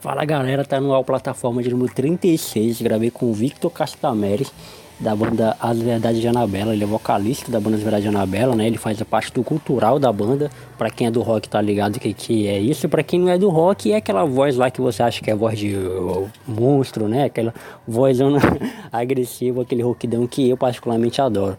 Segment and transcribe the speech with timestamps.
[0.00, 2.80] Fala galera, tá no ar plataforma de número 36.
[2.80, 4.46] Gravei com o Victor Castameri,
[5.00, 6.72] da banda As Verdades de Anabela.
[6.72, 8.68] Ele é vocalista da banda As Verdades de Anabela, né?
[8.68, 10.52] Ele faz a parte do cultural da banda.
[10.78, 12.88] Pra quem é do rock tá ligado que, que é isso.
[12.88, 15.34] Pra quem não é do rock, é aquela voz lá que você acha que é
[15.34, 15.74] voz de
[16.46, 17.24] monstro, né?
[17.24, 17.52] Aquela
[17.84, 18.18] voz
[18.92, 21.58] agressiva, aquele rockdão que eu particularmente adoro.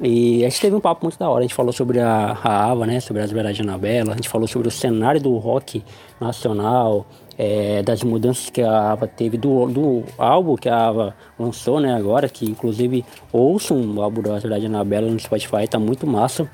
[0.00, 1.40] E a gente teve um papo muito da hora.
[1.40, 2.98] A gente falou sobre a, a Ava, né?
[2.98, 4.14] Sobre as verdades de Anabela.
[4.14, 5.84] A gente falou sobre o cenário do rock
[6.20, 7.06] nacional,
[7.38, 11.94] é, das mudanças que a Ava teve do, do álbum que a Ava lançou, né?
[11.94, 16.50] Agora, que inclusive ouçam o álbum das verdades de Anabela no Spotify, tá muito massa.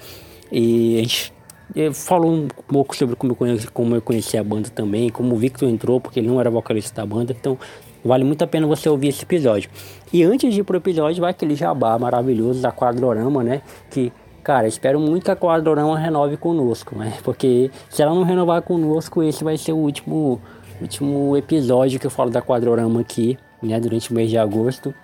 [0.52, 1.32] E a gente
[1.74, 5.34] é, falou um pouco sobre como eu, conheci, como eu conheci a banda também, como
[5.34, 7.32] o Victor entrou, porque ele não era vocalista da banda.
[7.32, 7.58] Então,
[8.04, 9.70] Vale muito a pena você ouvir esse episódio.
[10.12, 13.62] E antes de ir pro episódio, vai aquele jabá maravilhoso da Quadrorama, né?
[13.90, 17.14] Que, cara, espero muito que a Quadrorama renove conosco, né?
[17.24, 20.38] Porque se ela não renovar conosco, esse vai ser o último,
[20.84, 23.80] último episódio que eu falo da Quadrorama aqui, né?
[23.80, 24.94] Durante o mês de agosto.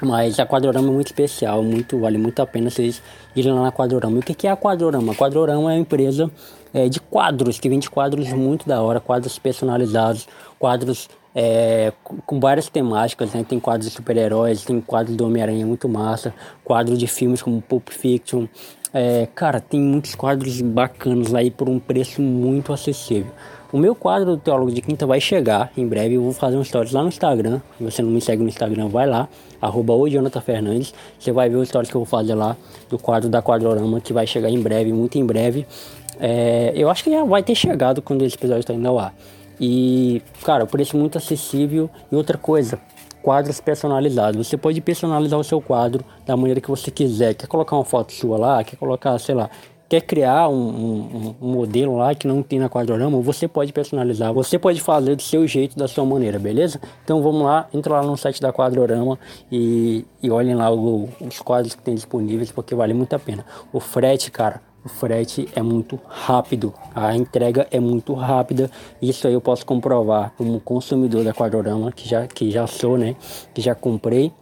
[0.00, 3.00] Mas a Quadrorama é muito especial, muito, vale muito a pena vocês
[3.36, 4.16] irem lá na Quadrorama.
[4.16, 5.12] E o que, é a Quadrorama?
[5.12, 6.30] A Quadrorama é uma empresa
[6.74, 10.26] é, de quadros, que vende quadros muito da hora, quadros personalizados,
[10.58, 13.44] quadros é, com várias temáticas, né?
[13.48, 16.34] Tem quadros de super-heróis, tem quadros do Homem-Aranha muito massa,
[16.64, 18.46] quadros de filmes como Pulp Fiction.
[18.92, 23.32] É, cara, tem muitos quadros bacanas e por um preço muito acessível.
[23.72, 26.16] O meu quadro do Teólogo de Quinta vai chegar em breve.
[26.16, 27.58] Eu vou fazer um stories lá no Instagram.
[27.78, 29.26] Se você não me segue no Instagram, vai lá,
[29.62, 30.06] arroba o
[30.42, 30.92] Fernandes.
[31.18, 32.54] Você vai ver os stories que eu vou fazer lá
[32.90, 35.66] do quadro da Quadrorama, que vai chegar em breve, muito em breve.
[36.20, 39.14] É, eu acho que já vai ter chegado quando esse episódio está indo ao ar.
[39.58, 41.88] E, cara, o preço muito acessível.
[42.10, 42.78] E outra coisa,
[43.22, 44.46] quadros personalizados.
[44.46, 47.32] Você pode personalizar o seu quadro da maneira que você quiser.
[47.32, 49.48] Quer colocar uma foto sua lá, quer colocar, sei lá,
[49.92, 54.32] quer criar um, um, um, modelo lá que não tem na Quadrorama, você pode personalizar,
[54.32, 56.80] você pode fazer do seu jeito, da sua maneira, beleza?
[57.04, 59.18] Então vamos lá, entra lá no site da Quadrorama
[59.50, 63.44] e, e olhem lá o, os quadros que tem disponíveis, porque vale muito a pena.
[63.70, 68.70] O frete, cara, o frete é muito rápido, a entrega é muito rápida.
[69.02, 73.14] Isso aí eu posso comprovar como consumidor da Quadrorama, que já, que já sou, né?
[73.52, 74.32] Que já comprei.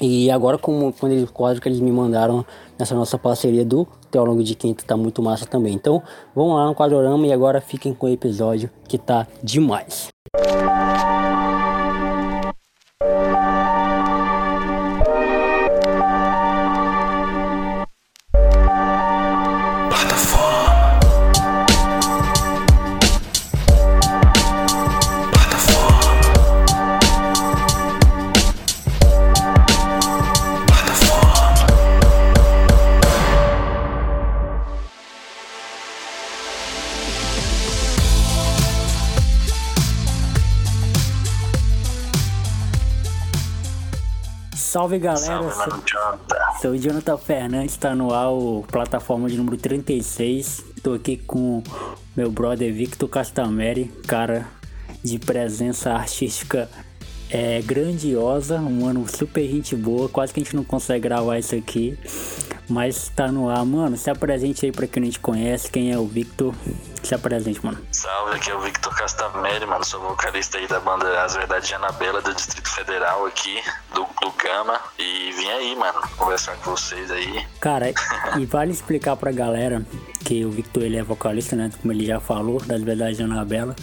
[0.00, 2.44] E agora, como quando eles, quadro que eles me mandaram
[2.78, 5.74] nessa nossa parceria do Teólogo de Quinto tá muito massa também.
[5.74, 6.02] Então,
[6.34, 10.08] vamos lá no Quadrorama e agora fiquem com o episódio que tá demais.
[44.82, 49.56] Salve galera, Salve, sou, sou o Jonathan Fernandes, tá no ar, o plataforma de número
[49.56, 50.64] 36.
[50.82, 51.62] Tô aqui com
[52.16, 54.44] meu brother Victor Castameri, cara
[55.00, 56.68] de presença artística
[57.32, 61.54] é, grandiosa, um ano super gente boa, quase que a gente não consegue gravar isso
[61.54, 61.98] aqui,
[62.68, 63.64] mas tá no ar.
[63.64, 66.54] Mano, se apresente aí pra quem não te conhece, quem é o Victor,
[67.02, 67.78] se apresente, mano.
[67.90, 69.82] Salve, aqui é o Victor Castameri, mano.
[69.82, 73.62] Sou vocalista aí da banda As Verdades de Anabela do Distrito Federal aqui,
[73.94, 74.78] do, do Gama.
[74.98, 77.46] E vim aí, mano, conversar com vocês aí.
[77.60, 77.86] Cara,
[78.38, 79.82] e vale explicar pra galera
[80.22, 81.70] que o Victor ele é vocalista, né?
[81.80, 83.74] Como ele já falou, das Verdades de Anabela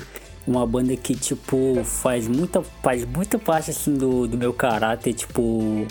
[0.50, 5.86] uma banda que, tipo, faz muita, faz muita parte, assim, do, do meu caráter, tipo,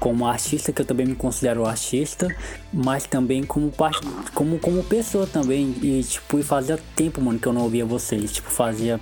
[0.00, 2.34] como artista, que eu também me considero artista,
[2.72, 4.00] mas também como parte,
[4.34, 5.74] como, como pessoa também.
[5.82, 8.32] E tipo, e fazia tempo, mano, que eu não ouvia vocês.
[8.32, 9.00] Tipo, fazia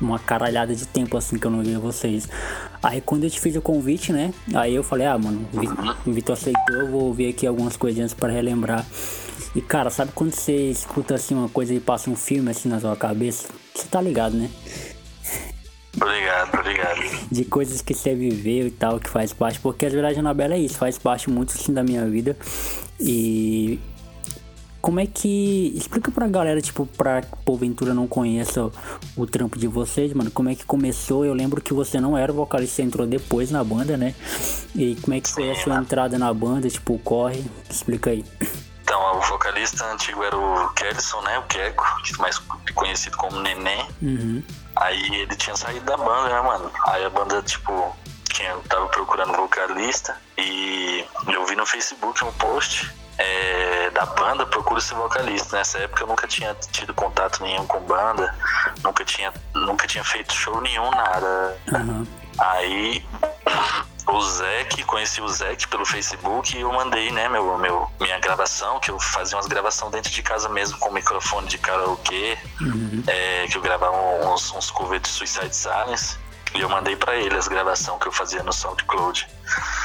[0.00, 2.28] uma caralhada de tempo assim que eu não ouvia vocês.
[2.82, 4.34] Aí quando eu te fiz o convite, né?
[4.52, 5.48] Aí eu falei, ah, mano,
[6.04, 8.84] o Vitor aceitou, eu vou ouvir aqui algumas coisinhas para relembrar.
[9.54, 12.80] E cara, sabe quando você escuta assim uma coisa e passa um filme assim na
[12.80, 13.63] sua cabeça?
[13.74, 14.48] Você tá ligado, né?
[15.96, 17.28] Obrigado, obrigado.
[17.30, 20.58] De coisas que você viveu e tal, que faz parte, porque a verdade Anabela é
[20.58, 22.36] isso, faz parte muito assim da minha vida.
[23.00, 23.78] E
[24.84, 25.72] como é que.
[25.74, 28.70] Explica pra galera, tipo, pra porventura não conheça
[29.16, 30.30] o trampo de vocês, mano.
[30.30, 31.24] Como é que começou?
[31.24, 34.14] Eu lembro que você não era vocalista, você entrou depois na banda, né?
[34.74, 36.68] E como é que foi a sua entrada na banda?
[36.68, 37.42] Tipo, corre.
[37.70, 38.24] Explica aí.
[39.04, 41.38] Então, o vocalista antigo era o Kelson, né?
[41.38, 41.84] O Keco,
[42.18, 42.40] mais
[42.74, 43.86] conhecido como Neném.
[44.00, 44.42] Uhum.
[44.76, 46.70] Aí ele tinha saído da banda, né, mano?
[46.88, 47.94] Aí a banda, tipo,
[48.32, 54.80] tinha, tava procurando vocalista e eu vi no Facebook um post é, da banda, procura
[54.80, 55.58] ser vocalista.
[55.58, 58.34] Nessa época eu nunca tinha tido contato nenhum com banda,
[58.82, 61.58] nunca tinha, nunca tinha feito show nenhum, nada.
[61.72, 62.06] Uhum.
[62.38, 63.06] Aí
[64.06, 68.78] o Zeke, conheci o Zeke pelo Facebook e eu mandei, né, meu, meu, minha gravação,
[68.80, 73.02] que eu fazia umas gravações dentro de casa mesmo com microfone de karaokê, Uhum.
[73.06, 73.96] é, que eu gravava
[74.26, 76.16] uns, uns covers de Suicide Silence.
[76.56, 79.26] E eu mandei pra ele as gravações que eu fazia no SoundCloud.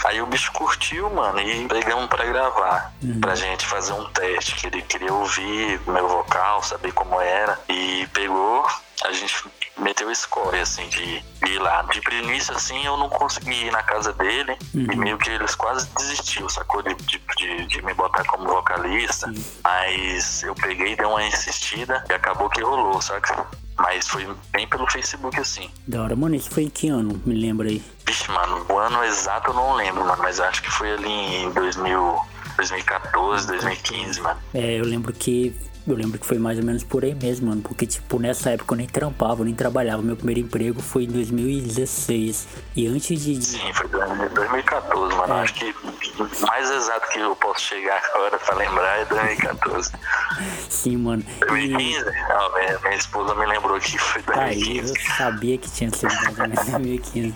[0.06, 2.94] Aí o bicho curtiu, mano, e pegamos pra gravar.
[3.20, 7.60] Pra gente fazer um teste, que ele queria ouvir meu vocal, saber como era.
[7.68, 8.68] E pegou,
[9.06, 9.36] a gente
[9.78, 11.82] meteu score, assim, de ir lá.
[11.84, 14.58] De início, assim, eu não consegui ir na casa dele.
[14.74, 16.82] E meio que eles quase desistiu, sacou?
[16.82, 19.32] De, de, de, de me botar como vocalista.
[19.64, 23.48] Mas eu peguei, dei uma insistida e acabou que rolou, saca?
[23.78, 25.70] Mas foi bem pelo Facebook, assim.
[25.88, 26.16] Da hora.
[26.16, 27.22] Mano, isso foi em que ano?
[27.26, 27.82] Me lembra aí.
[28.06, 31.52] Vixe, mano, o ano exato eu não lembro, mano, mas acho que foi ali em
[31.52, 32.20] 2000,
[32.58, 34.40] 2014, 2015, mano.
[34.54, 35.56] É, eu lembro que.
[35.90, 37.62] Eu lembro que foi mais ou menos por aí mesmo, mano.
[37.62, 40.04] Porque, tipo, nessa época eu nem trampava, eu nem trabalhava.
[40.04, 42.48] Meu primeiro emprego foi em 2016.
[42.76, 43.44] E antes de.
[43.44, 45.34] Sim, foi 2014, mano.
[45.34, 45.42] É.
[45.42, 49.92] Acho que o mais exato que eu posso chegar agora pra lembrar é 2014.
[50.70, 51.24] Sim, mano.
[51.38, 51.46] E.
[51.46, 52.06] 2015?
[52.06, 54.94] Não, minha, minha esposa me lembrou que foi Aí, 2015.
[54.94, 57.36] eu sabia que tinha sido mais ou menos 2015.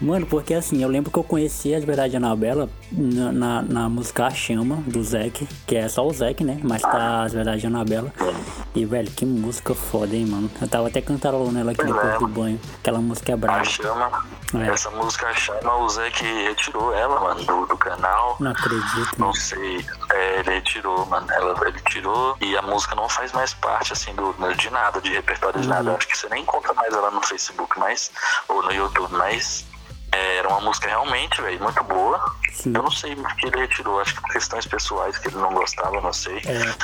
[0.00, 3.88] Mano, porque assim, eu lembro que eu conheci as Verdades de Anabela na, na, na
[3.88, 6.58] música Chama, do Zeke, que é só o Zeke, né?
[6.62, 7.66] Mas tá as Verdades de
[8.74, 10.50] E, velho, que música foda, hein, mano?
[10.60, 12.18] Eu tava até cantarolando ela aqui Pois depois é.
[12.18, 12.60] do banho.
[12.80, 13.64] Aquela música é A brava.
[13.64, 14.68] chama, É.
[14.68, 18.36] essa música A chama, o Zé que retirou ela, mano, do, do canal.
[18.38, 19.34] Não acredito, Não mano.
[19.34, 21.26] sei, é, ele retirou, mano.
[21.30, 25.10] Ela, ele tirou e a música não faz mais parte, assim, do, de nada, de
[25.12, 25.96] repertório de nada.
[25.96, 28.10] Acho que você nem encontra mais ela no Facebook, mas,
[28.48, 29.64] ou no YouTube, mas
[30.12, 32.32] é, era uma música realmente, velho, muito boa.
[32.52, 32.72] Sim.
[32.74, 35.52] Eu não sei por que ele retirou, acho que por questões pessoais que ele não
[35.52, 36.38] gostava, não sei.
[36.44, 36.74] É.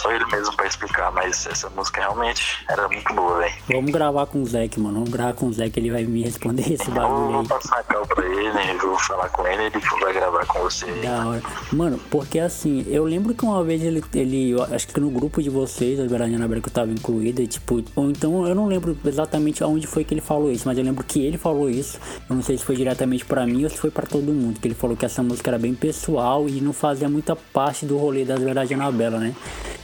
[0.00, 3.54] Só ele mesmo pra explicar, mas essa música realmente era muito boa, velho.
[3.68, 4.94] Vamos gravar com o Zeke, mano.
[4.94, 7.48] Vamos gravar com o Zeke, ele vai me responder esse Eu bagulho vou aí.
[7.48, 10.86] passar a cal pra ele, eu vou falar com ele, ele vai gravar com você.
[11.02, 11.42] Da hora.
[11.72, 15.42] Mano, porque assim, eu lembro que uma vez ele, ele eu acho que no grupo
[15.42, 19.62] de vocês, a que eu tava incluída, e, tipo, ou então eu não lembro exatamente
[19.62, 21.98] aonde foi que ele falou isso, mas eu lembro que ele falou isso.
[22.28, 24.68] Eu não sei se foi diretamente pra mim ou se foi pra todo mundo, que
[24.68, 28.24] ele falou que essa música era bem pessoal e não fazia muita parte do rolê
[28.24, 29.34] das Verdade Anabela, né?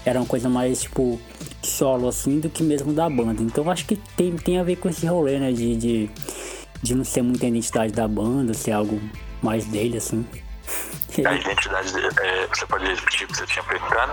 [0.05, 1.21] Era uma coisa mais, tipo,
[1.63, 3.43] solo assim do que mesmo da banda.
[3.43, 5.53] Então acho que tem, tem a ver com esse rolê, né?
[5.53, 6.11] De, de,
[6.83, 9.01] de não ser muita identidade da banda, ser algo
[9.43, 10.27] mais dele, assim.
[11.25, 14.13] A identidade dele, é, você pode repetir o que você tinha perguntado?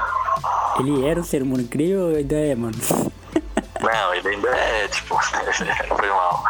[0.80, 2.76] Ele era um ser humano incrível ou ainda é, mano?
[3.82, 6.44] Não, ele ainda é, tipo, foi mal.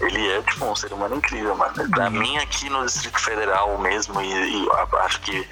[0.00, 1.90] Ele é, tipo, um ser humano incrível, mano.
[1.90, 4.68] Pra mim, aqui no Distrito Federal mesmo, e, e
[5.00, 5.48] acho que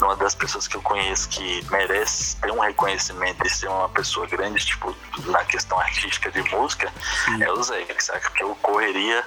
[0.00, 4.26] uma das pessoas que eu conheço que merece ter um reconhecimento e ser uma pessoa
[4.26, 4.94] grande, tipo,
[5.26, 6.92] na questão artística de música,
[7.40, 8.30] é o Zé, saca?
[8.30, 9.24] Porque o correria,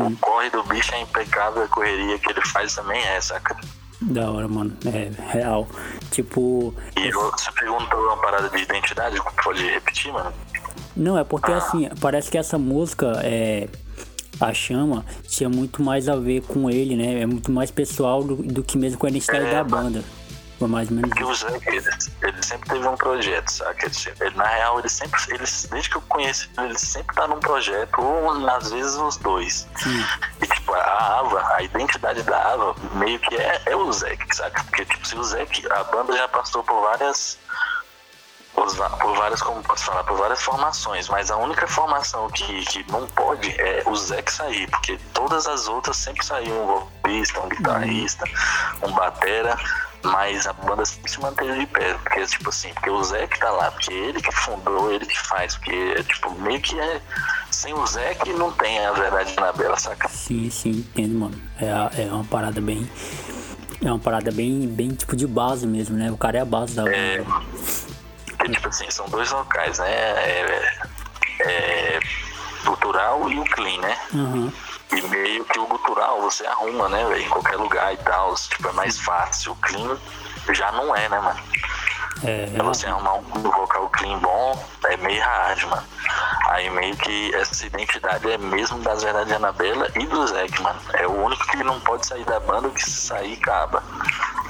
[0.00, 3.56] o corre do bicho é impecável, a correria que ele faz também é, saca?
[4.02, 4.76] Da hora, mano.
[4.86, 5.68] É real.
[6.10, 6.74] Tipo.
[6.96, 10.32] E você perguntou uma parada de identidade, pode repetir, mano?
[10.96, 13.68] Não, é porque assim, parece que essa música é.
[14.40, 17.20] A chama tinha muito mais a ver com ele, né?
[17.20, 20.02] É muito mais pessoal do, do que mesmo com a identidade É, da banda.
[20.60, 21.88] Foi mais ou menos Porque o Zé, ele,
[22.22, 23.90] ele sempre teve um projeto, saca?
[24.20, 27.98] Ele, na real, ele sempre, ele, desde que eu conheci ele, sempre tá num projeto,
[27.98, 29.66] ou às vezes os dois.
[29.76, 30.04] Sim.
[30.42, 34.62] E tipo, a Ava, a identidade da Ava meio que é, é o Zé, saca?
[34.64, 37.38] Porque tipo, se o Zé, a banda já passou por várias.
[38.74, 42.90] Por, por várias, como posso falar, por várias formações, mas a única formação que, que
[42.90, 47.40] não pode é o Zé que sair, porque todas as outras sempre saíam um vocalista,
[47.40, 48.24] um guitarrista,
[48.86, 49.58] um batera,
[50.02, 53.38] mas a banda sempre se manteve de pé, porque tipo assim, porque o Zé que
[53.38, 57.00] tá lá, porque ele que fundou, ele que faz, porque é tipo, meio que é
[57.50, 60.08] sem o Zé que não tem a verdade na Bela, saca?
[60.08, 61.40] Sim, sim, entendo, mano.
[61.60, 62.88] É, é uma parada bem.
[63.82, 66.10] É uma parada bem, bem tipo de base mesmo, né?
[66.10, 67.30] O cara é a base da É, banda.
[67.30, 67.89] porque,
[68.50, 69.90] tipo assim, são dois locais, né?
[69.90, 70.78] É,
[71.40, 72.00] é,
[72.64, 73.98] cultural e o clean, né?
[74.14, 74.52] Aham.
[74.92, 77.22] E meio que o cultural você arruma, né, velho?
[77.22, 78.34] Em qualquer lugar e tal.
[78.34, 79.52] Tipo, é mais fácil.
[79.52, 79.96] O clean
[80.52, 81.40] já não é, né, mano?
[82.24, 85.82] É, Pra você arrumar um vocal clean bom, é meio hard, mano.
[86.48, 90.78] Aí meio que essa identidade é mesmo das verdades de Anabela e do Zeke, mano.
[90.94, 93.82] É o único que não pode sair da banda, que se sair, acaba.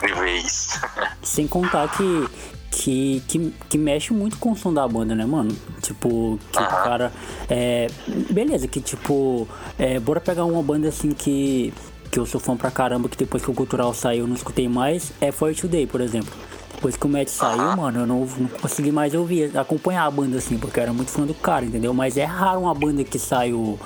[0.01, 0.81] De vez.
[1.23, 2.29] Sem contar que,
[2.71, 5.51] que, que, que mexe muito com o som da banda, né, mano?
[5.83, 6.83] Tipo, que o Aham.
[6.83, 7.13] cara.
[7.49, 7.89] É,
[8.31, 9.49] beleza, que tipo.
[9.79, 11.75] É, bora pegar uma banda assim que.
[12.11, 14.69] Que eu sou fã pra caramba, que depois que o Cultural saiu eu não escutei
[14.69, 16.33] mais, é For Today, por exemplo.
[16.75, 20.39] Depois que o Matt saiu, mano, eu não, não, consegui mais ouvir, acompanhar a banda
[20.39, 21.95] assim, porque eu era muito fã do cara, entendeu?
[21.95, 23.79] Mas é raro uma banda que sai o,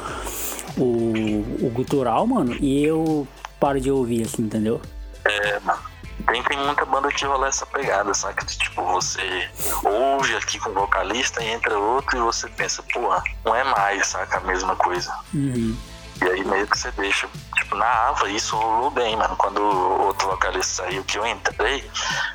[0.79, 0.85] o,
[1.61, 3.29] o gutural, mano, e eu
[3.61, 4.81] paro de ouvir, assim, entendeu?
[5.25, 5.94] É, mano.
[6.27, 8.45] Tem, tem muita banda que rola essa pegada, saca?
[8.47, 9.49] Tipo, você
[9.85, 14.07] ouve aqui com o vocalista e entra outro e você pensa, porra, não é mais,
[14.07, 14.39] saca?
[14.39, 15.13] A mesma coisa.
[15.33, 15.77] Uhum.
[16.21, 17.29] E aí meio que você deixa.
[17.57, 19.37] Tipo, na Ava isso rolou bem, mano.
[19.37, 21.89] Quando o outro vocalista saiu que eu entrei,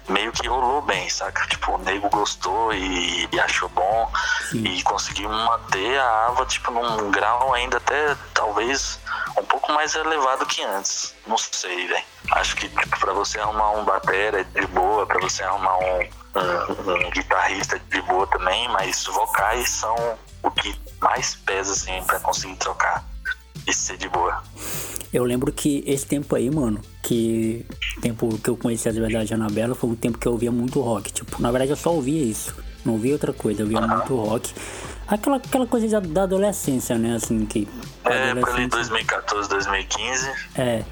[0.08, 1.46] meio que rolou bem, saca?
[1.48, 4.12] Tipo, o nego gostou e, e achou bom.
[4.50, 4.64] Sim.
[4.64, 9.00] E conseguiu manter a Ava, tipo, num grau ainda até talvez
[9.38, 11.16] um pouco mais elevado que antes.
[11.26, 12.04] Não sei, velho.
[12.32, 16.00] Acho que, tipo, pra você arrumar um batera de boa, pra você arrumar um,
[16.36, 19.96] um, um guitarrista de boa também, mas vocais são
[20.44, 23.04] o que mais pesa, assim, pra conseguir trocar
[23.70, 24.42] e ser de boa.
[25.12, 27.66] Eu lembro que esse tempo aí, mano, que
[28.02, 30.80] tempo que eu conheci a verdade de Anabela foi um tempo que eu ouvia muito
[30.80, 31.12] rock.
[31.12, 32.56] Tipo, na verdade eu só ouvia isso.
[32.86, 33.88] Não ouvia outra coisa, eu ouvia uhum.
[33.88, 34.54] muito rock.
[35.08, 37.16] Aquela, aquela coisa da, adolescência, né?
[37.16, 37.68] Assim, que.
[38.06, 40.32] É, pra ali 2014, 2015.
[40.56, 40.84] É.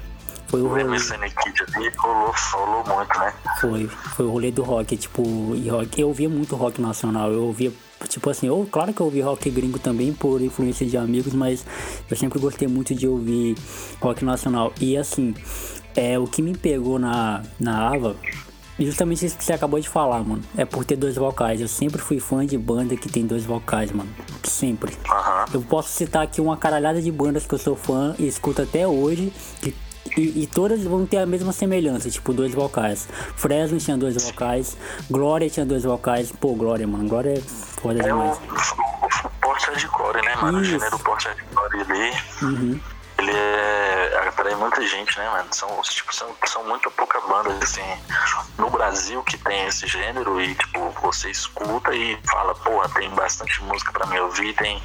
[0.48, 0.82] Foi o rolê.
[0.82, 3.34] Rolou, rolou muito, né?
[3.60, 6.00] Foi, foi o rolê do rock, tipo, e rock.
[6.00, 7.72] Eu ouvia muito rock nacional, eu ouvia
[8.06, 11.64] tipo assim, ou claro que eu ouvi rock gringo também por influência de amigos, mas
[12.10, 13.56] eu sempre gostei muito de ouvir
[14.00, 14.72] rock nacional.
[14.80, 15.34] E assim,
[15.96, 18.16] é o que me pegou na, na Ava
[18.78, 20.42] Justamente isso que você acabou de falar, mano.
[20.56, 21.60] É por ter dois vocais.
[21.60, 24.08] Eu sempre fui fã de banda que tem dois vocais, mano.
[24.44, 24.92] Sempre.
[24.92, 25.54] Uhum.
[25.54, 28.86] Eu posso citar aqui uma caralhada de bandas que eu sou fã e escuto até
[28.86, 29.32] hoje.
[29.60, 29.74] Que,
[30.16, 33.08] e, e, todas vão ter a mesma semelhança, tipo, dois vocais.
[33.36, 34.76] Fresno tinha dois vocais.
[35.10, 36.32] Glória tinha dois vocais.
[36.32, 37.08] Pô, Glória, mano.
[37.08, 38.38] Glória é foda é demais.
[38.38, 40.62] O, o, core, né, mano?
[40.62, 40.76] Isso.
[40.76, 42.12] O gênero porte de core ali.
[42.42, 42.80] Uhum
[43.18, 45.48] ele é, atrai muita gente, né, mano?
[45.52, 47.82] São, tipo, são, são muito poucas bandas, assim,
[48.56, 53.62] no Brasil que tem esse gênero e, tipo, você escuta e fala, porra, tem bastante
[53.64, 54.80] música pra me ouvir, tem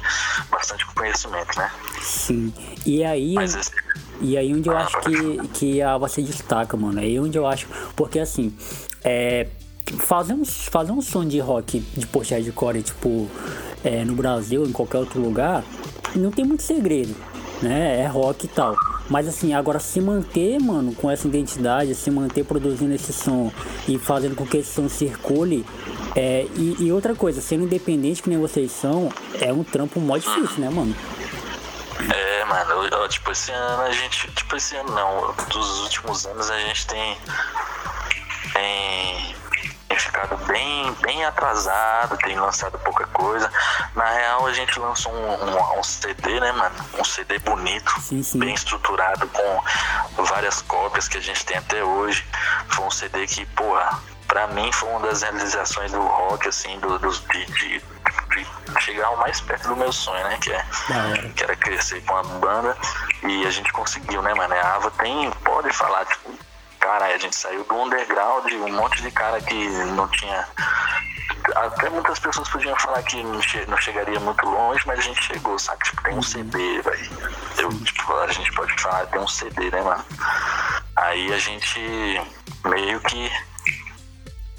[0.50, 1.70] bastante conhecimento, né?
[2.00, 2.52] Sim.
[2.84, 3.34] E aí.
[3.34, 3.72] Mas esse...
[4.20, 7.00] E aí onde eu acho que, que a você destaca, mano.
[7.00, 7.66] Aí onde eu acho.
[7.96, 8.52] Porque assim,
[9.02, 9.46] é.
[9.98, 13.28] Fazer um, fazer um som de rock de post core, tipo,
[13.84, 15.62] é, no Brasil, em qualquer outro lugar,
[16.16, 17.14] não tem muito segredo
[17.64, 18.02] né?
[18.02, 18.76] É rock e tal.
[19.08, 23.52] Mas assim, agora se manter, mano, com essa identidade, se manter produzindo esse som
[23.86, 25.64] e fazendo com que esse som circule.
[26.16, 30.16] É, e, e outra coisa, sendo independente que nem vocês são, é um trampo mó
[30.16, 30.94] difícil, né, mano?
[32.12, 34.30] É, mano, eu, tipo, esse ano a gente.
[34.32, 35.32] Tipo, esse ano não.
[35.48, 37.18] Dos últimos anos a gente tem.
[38.52, 39.34] Tem
[39.94, 43.50] tem ficado bem, bem atrasado, tem lançado pouca coisa.
[43.94, 46.74] Na real, a gente lançou um, um, um CD, né, mano?
[46.98, 48.38] Um CD bonito, sim, sim.
[48.38, 52.26] bem estruturado, com várias cópias que a gente tem até hoje.
[52.70, 56.98] Foi um CD que, porra, pra mim foi uma das realizações do rock, assim, do,
[56.98, 57.82] de, de
[58.80, 60.38] chegar o mais perto do meu sonho, né?
[60.40, 60.64] Que, é,
[61.34, 62.76] que era crescer com a banda.
[63.22, 64.54] E a gente conseguiu, né, mano?
[64.54, 66.32] A Ava tem, pode falar, tipo,
[66.80, 70.46] cara, a gente saiu do underground, um monte de cara que não tinha.
[71.56, 75.22] Até muitas pessoas podiam falar que não, che não chegaria muito longe, mas a gente
[75.22, 75.84] chegou, sabe?
[75.84, 76.22] Tipo, tem um uhum.
[76.22, 77.84] CD, velho.
[77.84, 80.04] Tipo, a gente pode falar, tem um CD, né, mano?
[80.96, 81.80] Aí a gente
[82.64, 83.30] meio que.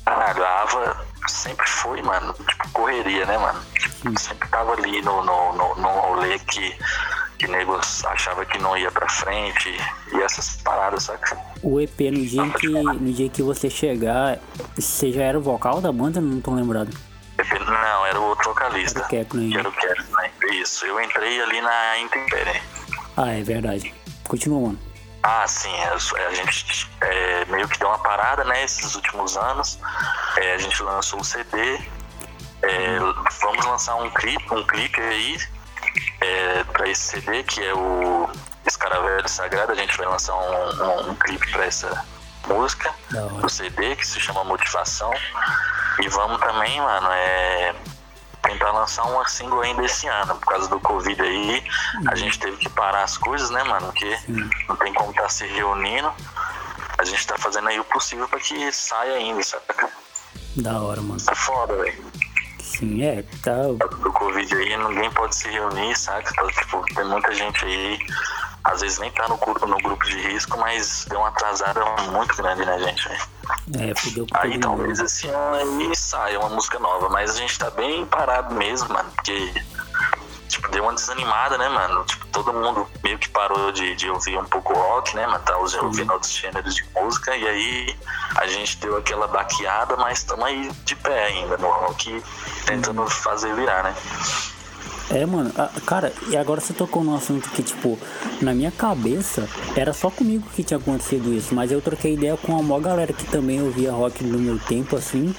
[0.06, 3.62] Caralho, a Ava sempre foi, mano, tipo, correria, né, mano?
[3.80, 6.76] Tipo, sempre tava ali no, no, no, no rolê que
[7.38, 9.70] que nego achava que não ia pra frente
[10.14, 11.38] e essas paradas, saca?
[11.62, 14.40] O EP, no dia, que, no dia que você chegar,
[14.76, 16.22] você já era o vocal da banda?
[16.22, 16.96] Não tô lembrado.
[17.38, 19.00] Não, era o outro vocalista.
[19.00, 19.60] Era o Kepler.
[19.60, 20.32] Era o Kepler, né?
[20.54, 22.62] Isso, eu entrei ali na Intempere.
[23.18, 23.94] Ah, é verdade.
[24.28, 24.80] Continua, mano.
[25.28, 29.80] Ah, sim, é, a gente é, meio que deu uma parada, né, esses últimos anos.
[30.38, 31.82] É, a gente lançou o CD.
[32.62, 33.00] É,
[33.42, 35.40] vamos lançar um clipe, um clipe aí
[36.22, 38.30] é, para esse CD, que é o
[38.68, 39.72] Escaravelho Sagrado.
[39.72, 42.06] A gente vai lançar um, um, um clipe para essa
[42.48, 42.94] música
[43.42, 45.12] do CD, que se chama Motivação.
[46.04, 47.74] E vamos também, mano, é,
[48.46, 50.36] tentar lançar uma single ainda esse ano.
[50.36, 51.64] Por causa do Covid aí,
[52.08, 52.16] a uhum.
[52.16, 53.88] gente teve que parar as coisas, né, mano?
[53.88, 54.50] Porque Sim.
[54.68, 56.12] não tem como estar tá se reunindo.
[56.98, 59.90] A gente tá fazendo aí o possível para que saia ainda, saca?
[60.56, 61.20] Da hora, mano.
[61.22, 62.06] Tá foda, velho.
[62.60, 63.56] Sim, é, tá.
[63.78, 66.26] Do Covid aí, ninguém pode se reunir, sabe?
[66.30, 68.00] Então, tipo, tem muita gente aí,
[68.66, 72.36] às vezes nem tá no grupo, no grupo de risco, mas deu uma atrasada muito
[72.36, 73.10] grande, né, gente?
[73.80, 77.70] É, fudeu Aí talvez esse ano aí saia uma música nova, mas a gente tá
[77.70, 79.54] bem parado mesmo, mano, porque
[80.48, 82.04] tipo, deu uma desanimada, né, mano?
[82.06, 85.44] Tipo, todo mundo meio que parou de, de ouvir um pouco rock, né, mano?
[85.44, 87.36] Tá ouvindo outros gêneros de música.
[87.36, 88.00] E aí
[88.36, 92.24] a gente deu aquela baqueada, mas estamos aí de pé ainda no rock,
[92.66, 93.10] tentando uhum.
[93.10, 93.96] fazer virar, né?
[95.16, 95.50] É, mano,
[95.86, 97.98] cara, e agora você tocou num assunto que, tipo,
[98.42, 102.60] na minha cabeça era só comigo que tinha acontecido isso, mas eu troquei ideia com
[102.60, 105.34] a maior galera que também ouvia rock no meu tempo, assim,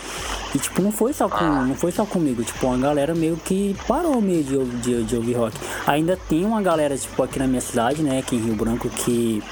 [0.54, 3.76] e, tipo, não foi só com, não foi só comigo, tipo, uma galera meio que
[3.86, 5.54] parou meio de, de, de ouvir rock.
[5.86, 9.42] Ainda tem uma galera, tipo, aqui na minha cidade, né, aqui em Rio Branco, que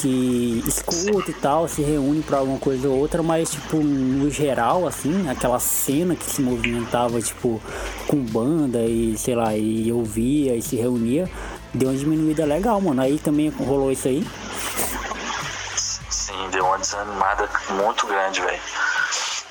[0.00, 4.86] que escuta e tal, se reúne para alguma coisa ou outra, mas tipo, no geral,
[4.86, 7.60] assim, aquela cena que se movimentava, tipo,
[8.06, 11.30] com banda e sei lá, e ouvia e se reunia,
[11.74, 13.02] deu uma diminuída legal, mano.
[13.02, 14.26] Aí também rolou isso aí?
[16.10, 18.60] Sim, deu uma desanimada muito grande, velho.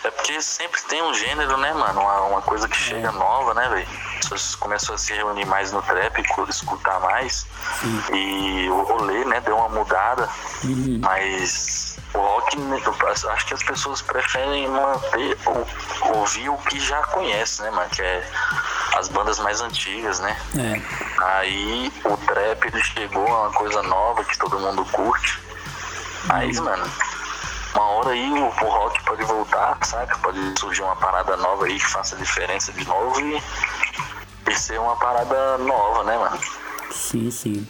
[0.04, 2.02] É porque sempre tem um gênero, né, mano?
[2.02, 3.12] Uma, uma coisa que chega é.
[3.12, 3.88] nova, né, velho?
[4.20, 7.46] As pessoas começam a se reunir mais no trap, escutar mais.
[7.80, 8.02] Sim.
[8.14, 10.28] E o rolê, né, deu uma mudada.
[10.64, 11.00] Uhum.
[11.02, 12.82] Mas o rock, né,
[13.32, 15.68] acho que as pessoas preferem manter, ou,
[16.20, 17.90] ouvir o que já conhece, né, mano?
[17.92, 18.28] Que é
[18.98, 20.36] as bandas mais antigas, né?
[20.58, 21.24] É.
[21.24, 25.40] Aí o trap ele chegou a uma coisa nova que todo mundo curte.
[26.26, 26.66] Mas, uhum.
[26.66, 26.92] mano,
[27.74, 30.18] uma hora aí o, rock pode voltar, sabe?
[30.20, 33.42] Pode surgir uma parada nova aí que faça diferença de novo e,
[34.50, 36.40] e ser uma parada nova, né, mano?
[36.92, 37.68] Sim, sim.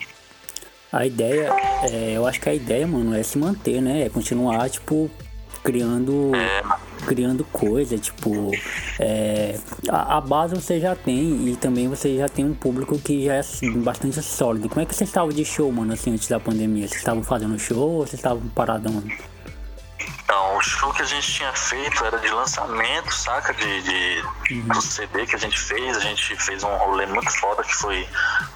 [0.91, 1.53] A ideia,
[1.83, 4.05] é, eu acho que a ideia, mano, é se manter, né?
[4.05, 5.09] É continuar, tipo,
[5.63, 6.61] criando é.
[7.05, 8.51] criando coisa, tipo
[8.99, 13.25] é, a, a, base você já tem e também você já tem um público que
[13.25, 14.67] já é assim, bastante sólido.
[14.67, 16.87] Como é que você estava de show, mano, assim, antes da pandemia?
[16.87, 19.03] Vocês estavam fazendo show ou vocês estavam paradão?
[20.31, 23.53] Então, o show que a gente tinha feito era de lançamento, saca?
[23.53, 24.67] De, de uhum.
[24.69, 25.97] do CD que a gente fez.
[25.97, 28.07] A gente fez um rolê muito foda que foi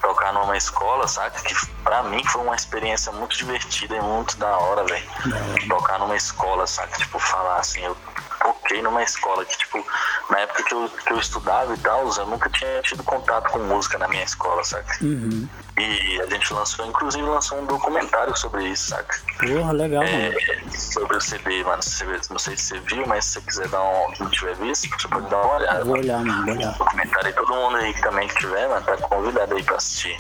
[0.01, 1.38] tocar numa escola, saca?
[1.41, 1.53] Que
[1.84, 5.05] pra mim foi uma experiência muito divertida e muito da hora, velho.
[5.25, 5.67] Uhum.
[5.67, 6.98] Tocar numa escola, saca?
[6.98, 7.98] Tipo, falar assim, eu
[8.39, 9.85] toquei numa escola que, tipo,
[10.29, 13.59] na época que eu, que eu estudava e tal, eu nunca tinha tido contato com
[13.59, 14.97] música na minha escola, saca?
[15.03, 15.47] Uhum.
[15.77, 19.19] E a gente lançou, inclusive, lançou um documentário sobre isso, saca?
[19.39, 20.71] Porra, legal, é, mano.
[20.74, 21.81] Sobre o CD, mano.
[22.29, 24.15] não sei se você viu, mas se você quiser dar um.
[24.15, 25.83] Se não tiver visto, você pode dar uma olhada.
[25.83, 26.77] Vou olhar, mano, vou olhar.
[26.77, 30.17] Documentário aí, todo mundo aí também que tiver, mano, tá convidado aí pra assistir.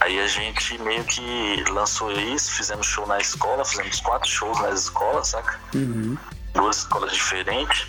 [0.00, 4.82] Aí a gente meio que lançou isso, fizemos show na escola, fizemos quatro shows nas
[4.82, 5.58] escolas, saca?
[5.74, 6.16] Uhum.
[6.54, 7.86] Duas escolas diferentes.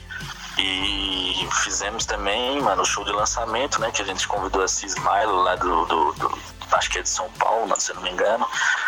[0.57, 3.91] E fizemos também, mano, o show de lançamento, né?
[3.91, 6.39] Que a gente convidou a Cismilo lá do, do, do,
[6.71, 8.47] acho que é de São Paulo, se não me engano,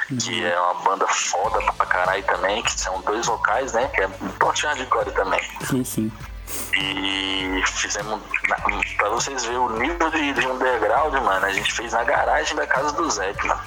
[0.09, 0.17] uhum.
[0.17, 3.87] que é uma banda foda pra caralho também, que são dois vocais, né?
[3.89, 5.41] Que é um porte hardcore também.
[5.65, 6.11] Sim, sim.
[6.73, 8.21] E fizemos,
[8.97, 12.67] pra vocês verem o nível de, de underground, mano, a gente fez na garagem da
[12.67, 13.61] casa do Zé, mano.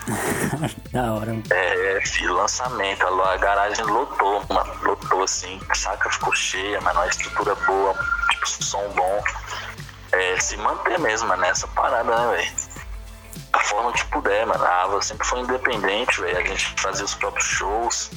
[0.93, 1.37] da hora.
[1.51, 6.11] É, lançamento, a garagem lotou, mano, lotou assim, saca?
[6.11, 7.95] Ficou cheia, mano, uma estrutura boa,
[8.31, 9.25] tipo, som bom.
[10.12, 12.71] É, se manter mesmo, mano, nessa parada, né, velho?
[13.53, 14.64] da forma que puder, mano.
[14.64, 16.38] A Ava sempre foi independente, velho.
[16.38, 18.11] A gente fazia os próprios shows,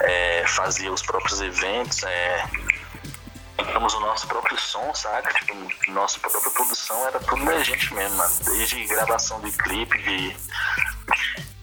[0.00, 2.44] é, fazia os próprios eventos, é,
[3.64, 5.32] temos o nosso próprio som, saca?
[5.34, 5.54] Tipo,
[5.92, 8.32] nossa própria produção era tudo da gente mesmo, mano.
[8.44, 10.36] Desde gravação de clipe, de,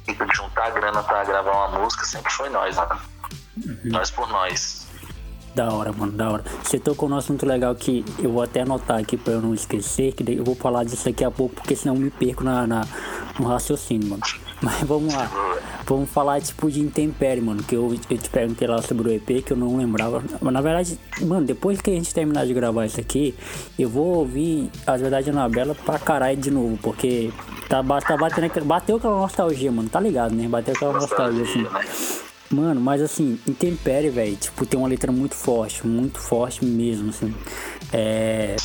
[0.06, 3.02] de juntar grana pra gravar uma música, sempre foi nós, mano.
[3.66, 3.80] Uhum.
[3.86, 4.88] Nós por nós.
[5.54, 6.44] Da hora, mano, da hora.
[6.64, 10.14] Você tocou num assunto legal que eu vou até anotar aqui pra eu não esquecer,
[10.14, 12.82] que eu vou falar disso daqui a pouco, porque senão eu me perco na, na,
[13.40, 14.24] no raciocínio, mano.
[14.64, 15.30] Mas vamos lá.
[15.86, 17.62] Vamos falar tipo de intempérie, mano.
[17.62, 20.24] Que eu, eu te perguntei lá sobre o EP que eu não lembrava.
[20.40, 23.36] Mas na verdade, mano, depois que a gente terminar de gravar isso aqui,
[23.78, 26.80] eu vou ouvir as verdades Anabela pra caralho de novo.
[26.82, 27.30] Porque
[27.68, 29.90] tá, tá batendo, bateu aquela nostalgia, mano.
[29.90, 30.48] Tá ligado, né?
[30.48, 31.68] Bateu aquela nostalgia assim.
[32.50, 37.34] Mano, mas assim, Intempérie, velho, tipo, tem uma letra muito forte, muito forte mesmo, assim.
[37.94, 38.56] É,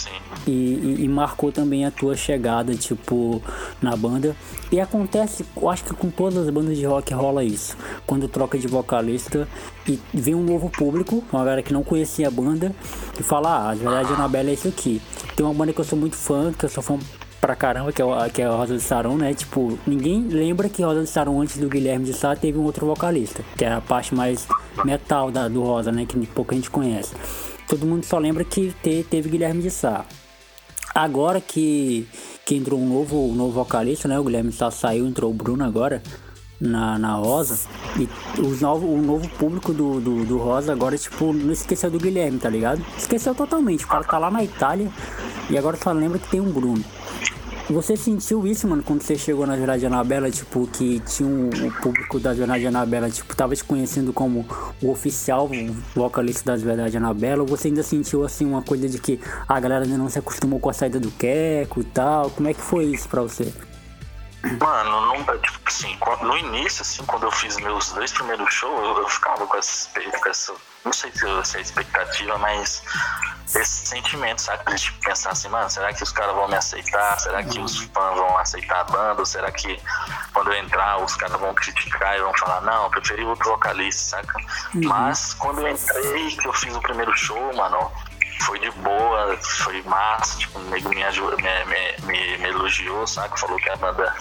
[0.47, 3.43] e, e, e, marcou também a tua chegada, tipo,
[3.83, 4.35] na banda.
[4.73, 7.77] E acontece, acho que com todas as bandas de rock rola isso.
[8.07, 9.47] Quando troca de vocalista
[9.87, 12.75] e vem um novo público, uma galera que não conhecia a banda,
[13.21, 15.03] e fala, ah, a verdade, Anabela é isso aqui.
[15.37, 16.99] Tem uma banda que eu sou muito fã, que eu sou fã
[17.41, 19.35] pra caramba, que é, o, que é a Rosa de Saron, né?
[19.35, 22.87] Tipo, ninguém lembra que Rosa de Saron, antes do Guilherme de Sá, teve um outro
[22.87, 24.47] vocalista, que é a parte mais
[24.85, 26.07] metal da, do Rosa, né?
[26.07, 27.15] Que pouca gente conhece.
[27.69, 30.07] Todo mundo só lembra que te, teve Guilherme de Sá.
[30.95, 32.09] Agora que,
[32.47, 34.19] que entrou um novo, um novo vocalista, né?
[34.19, 36.03] O Guilherme de Sá saiu, entrou o Bruno agora
[36.59, 37.69] na, na Rosa.
[37.99, 38.09] E
[38.41, 42.39] os novo, o novo público do, do, do, Rosa agora, tipo, não esqueceu do Guilherme,
[42.39, 42.83] tá ligado?
[42.97, 43.85] Esqueceu totalmente.
[43.85, 44.91] O cara tá lá na Itália
[45.51, 46.83] e agora só lembra que tem um Bruno.
[47.71, 51.51] Você sentiu isso, mano, quando você chegou na Jornada de Anabela, tipo, que tinha um,
[51.51, 54.47] o público da Jornada de Anabela, tipo, tava te conhecendo como
[54.83, 58.89] o oficial o vocalista das Verdades de Anabela, ou você ainda sentiu, assim, uma coisa
[58.89, 62.31] de que a galera ainda não se acostumou com a saída do Queco e tal?
[62.31, 63.53] Como é que foi isso pra você?
[64.43, 69.03] Mano, não, tipo assim, no início, assim, quando eu fiz meus dois primeiros shows, eu,
[69.03, 72.83] eu ficava com essa, com essa, não sei se é expectativa, mas
[73.55, 74.75] esse sentimento, sabe?
[74.75, 77.19] De pensar assim, mano, será que os caras vão me aceitar?
[77.19, 79.21] Será que os fãs vão aceitar a banda?
[79.21, 79.81] Ou será que
[80.33, 84.17] quando eu entrar os caras vão criticar e vão falar, não, eu preferi outro vocalista,
[84.17, 84.39] saca?
[84.75, 84.83] Uhum.
[84.85, 87.91] Mas quando eu entrei, que eu fiz o primeiro show, mano,
[88.41, 93.39] foi de boa, foi massa, tipo, o nego me, me, me, me, elogiou, sabe?
[93.39, 94.15] Falou que a banda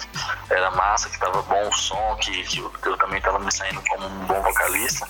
[0.49, 3.81] era massa, que tava bom o som, que, que eu, eu, também tava me saindo
[3.89, 5.07] como um bom vocalista.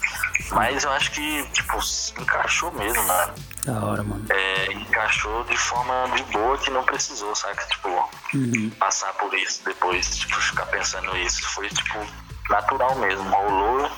[0.51, 1.77] Mas eu acho que, tipo,
[2.19, 3.33] encaixou mesmo, mano.
[3.65, 4.25] Da hora, mano.
[4.29, 7.59] É, encaixou de forma de boa que não precisou, sabe?
[7.67, 7.89] Tipo,
[8.33, 8.69] uhum.
[8.79, 11.47] passar por isso depois, tipo, ficar pensando isso.
[11.49, 11.99] Foi, tipo,
[12.49, 13.29] natural mesmo.
[13.29, 13.91] Rolou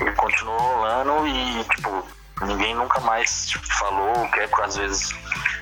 [0.00, 4.24] e continuou rolando e, tipo, ninguém nunca mais tipo, falou.
[4.24, 5.10] O Keco às vezes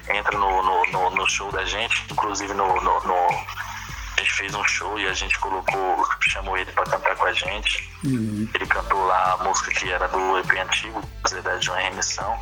[0.09, 4.99] entra no, no, no, no, show da gente, inclusive no, A gente fez um show
[4.99, 7.89] e a gente colocou, chamou ele para cantar com a gente.
[8.05, 8.49] Uhum.
[8.55, 12.39] Ele cantou lá a música que era do EP antigo, na verdade de uma remissão.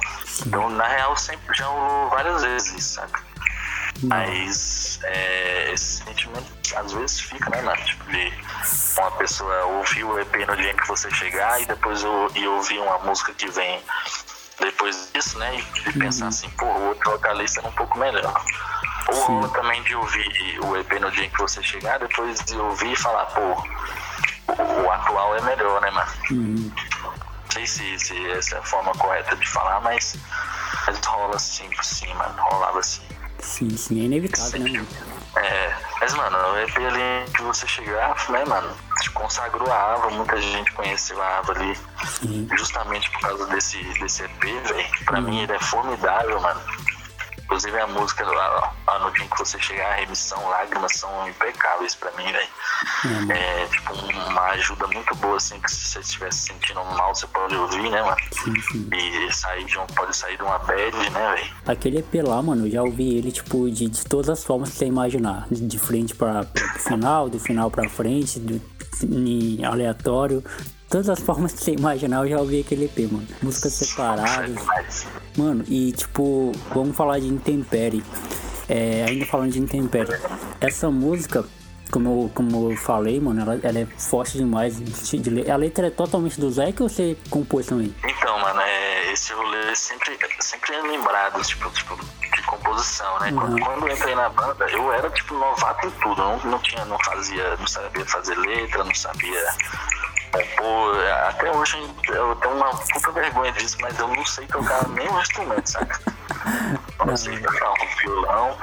[0.46, 3.22] Então, na real, sempre já rolou várias vezes, saca?
[4.02, 7.82] Mas é, esse sentimento às vezes fica, né, mano?
[7.84, 8.32] Tipo, de
[8.98, 12.46] uma pessoa ouvir o EP no dia em que você chegar e depois eu, e
[12.48, 13.80] ouvir uma música que vem
[14.60, 15.58] depois disso, né?
[15.58, 16.28] E de pensar uhum.
[16.28, 18.44] assim, pô, o outro vocalista é um pouco melhor.
[19.08, 22.56] Ou, ou também de ouvir o EP no dia em que você chegar, depois de
[22.56, 26.12] ouvir e falar, pô, o, o atual é melhor, né, mano?
[26.30, 26.72] Uhum.
[27.02, 30.16] Não sei se, se essa é a forma correta de falar, mas,
[30.86, 33.02] mas rola assim por cima, rolava assim.
[33.40, 34.88] Sim, sim, é inevitável, né, mano?
[35.36, 40.10] É, mas, mano, o EP ali que você chegar, né, mano, te consagrou a Ava,
[40.10, 42.48] muita gente conheceu a Ava ali sim.
[42.56, 45.04] justamente por causa desse, desse EP, velho.
[45.04, 46.60] Pra mim ele é formidável, mano.
[47.44, 52.10] Inclusive a música lá, no dia que você chegar, a remissão, lágrimas são impecáveis pra
[52.12, 52.48] mim, velho.
[53.04, 53.30] Uhum.
[53.30, 53.92] É tipo
[54.30, 57.90] uma ajuda muito boa, assim, que se você estiver se sentindo mal, você pode ouvir,
[57.90, 58.16] né, mano?
[58.32, 58.88] Sim, sim.
[58.92, 61.54] E sair de um, pode sair de uma bad, né, velho?
[61.66, 64.76] Aquele EP lá, mano, eu já ouvi ele, tipo, de, de todas as formas que
[64.76, 65.46] você imaginar.
[65.50, 68.60] De frente pra, pro final, do final pra frente, do,
[69.66, 70.42] aleatório
[70.88, 73.26] todas as formas que você imaginar, eu já ouvi aquele EP, mano.
[73.42, 75.06] Músicas separadas.
[75.36, 78.04] Mano, e tipo, vamos falar de Intempere.
[78.68, 80.18] É, ainda falando de Intempere.
[80.60, 81.44] Essa música,
[81.90, 84.80] como eu, como eu falei, mano, ela, ela é forte demais.
[85.52, 87.94] A letra é totalmente do Zé que você compôs também?
[88.04, 93.30] Então, mano, é, esse rolê sempre, sempre é lembrado, tipo, tipo de composição, né?
[93.30, 93.38] Uhum.
[93.38, 96.16] Quando, quando, eu entrei na banda, eu era, tipo, novato em tudo.
[96.16, 99.54] Não, não tinha, não fazia, não sabia fazer letra, não sabia
[101.28, 101.76] Até hoje
[102.08, 106.00] eu tenho uma puta vergonha disso, mas eu não sei tocar nenhum instrumento, saca?
[107.04, 108.56] Não sei tocar um violão.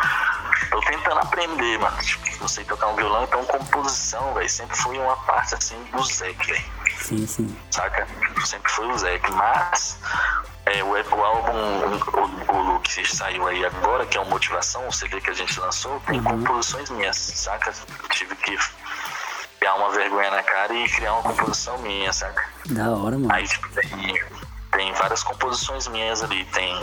[0.70, 1.98] Tô tentando aprender, mano.
[2.02, 6.04] Tipo, não sei tocar um violão, então composição, velho, sempre foi uma parte assim do
[6.04, 6.64] Zeke, velho.
[6.98, 7.58] Sim, sim.
[7.72, 8.08] Saca?
[8.46, 9.32] Sempre foi o Zeke.
[9.32, 10.00] Mas
[10.66, 11.52] é, o, o álbum,
[12.52, 15.60] o, o, que saiu aí agora, que é o Motivação, o CD que a gente
[15.60, 16.46] lançou, tem uhum.
[16.46, 17.74] composições minhas, saca?
[18.10, 18.58] Tive que
[19.62, 22.44] criar uma vergonha na cara e criar uma composição minha, saca?
[22.66, 23.32] Da hora, mano.
[23.32, 24.20] Aí, tipo, tem,
[24.72, 26.44] tem várias composições minhas ali.
[26.46, 26.76] Tem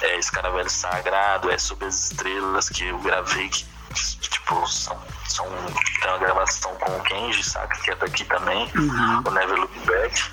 [0.00, 3.64] é, Escaravelho Sagrado, é Sob as Estrelas, que eu gravei, que,
[4.18, 5.46] tipo, são, são,
[6.00, 7.78] tem uma gravação com o Kenji, saca?
[7.80, 9.22] Que é daqui também, uhum.
[9.24, 10.24] o Never Look Back.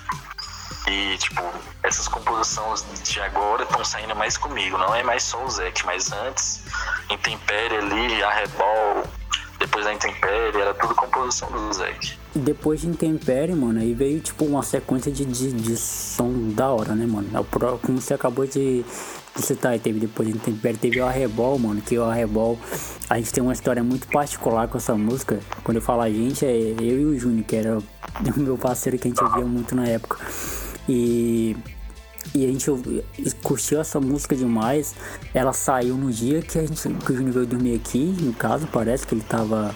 [0.88, 1.42] E, tipo,
[1.84, 6.10] essas composições de agora estão saindo mais comigo, não é mais só o Zeke, mas
[6.10, 6.64] antes,
[7.08, 8.91] Intempérie ali, Arrebol,
[9.72, 12.18] depois da Intempérie, era tudo composição do Zeke.
[12.34, 16.94] Depois de Intempérie, mano, aí veio tipo uma sequência de, de, de som da hora,
[16.94, 17.28] né, mano?
[17.32, 18.84] É como você acabou de,
[19.34, 22.58] de citar, teve depois de Intempérie, teve o Arrebol, mano, que o Arrebol,
[23.08, 25.40] a gente tem uma história muito particular com essa música.
[25.64, 27.78] Quando eu falo a gente, é eu e o Júnior, que era
[28.36, 30.18] o meu parceiro que a gente ouvia muito na época.
[30.86, 31.56] E
[32.34, 32.66] e a gente
[33.42, 34.94] curtiu essa música demais.
[35.34, 38.66] Ela saiu no dia que a gente que o Júnior veio dormir aqui, no caso,
[38.72, 39.74] parece que ele tava.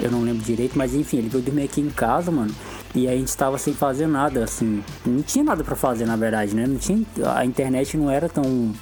[0.00, 2.54] Eu não lembro direito, mas enfim, ele veio dormir aqui em casa, mano.
[2.94, 4.82] E a gente tava sem fazer nada, assim.
[5.04, 6.66] Não tinha nada para fazer, na verdade, né?
[6.66, 7.04] Não tinha.
[7.34, 8.72] A internet não era tão.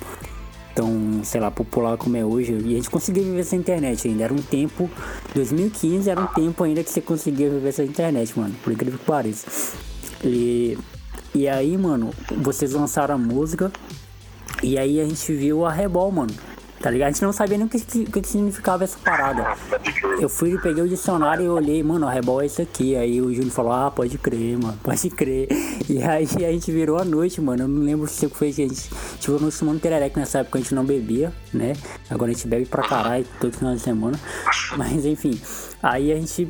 [0.74, 2.52] Tão, sei lá, popular como é hoje.
[2.52, 4.24] E a gente conseguia viver sem internet ainda.
[4.24, 4.90] Era um tempo.
[5.32, 8.54] 2015 era um tempo ainda que você conseguia viver sem internet, mano.
[8.62, 9.46] Por incrível que pareça.
[10.24, 10.76] E
[11.34, 13.72] e aí, mano, vocês lançaram a música.
[14.62, 16.34] E aí a gente viu a Rebol, mano.
[16.84, 17.08] Tá ligado?
[17.08, 19.56] A gente não sabia nem o que, que, que significava essa parada.
[20.20, 22.94] Eu fui, peguei o dicionário e olhei, mano, a rebol é isso aqui.
[22.94, 25.48] Aí o Júlio falou, ah, pode crer, mano, pode crer.
[25.88, 27.64] E aí a gente virou a noite, mano.
[27.64, 28.88] Eu não lembro se foi a gente.
[29.18, 31.74] Tipo, no tomando tereré, nessa época a gente não bebia, né?
[32.08, 34.18] Agora a gente bebe pra caralho todo final de semana.
[34.76, 35.38] Mas enfim,
[35.84, 36.48] aí a gente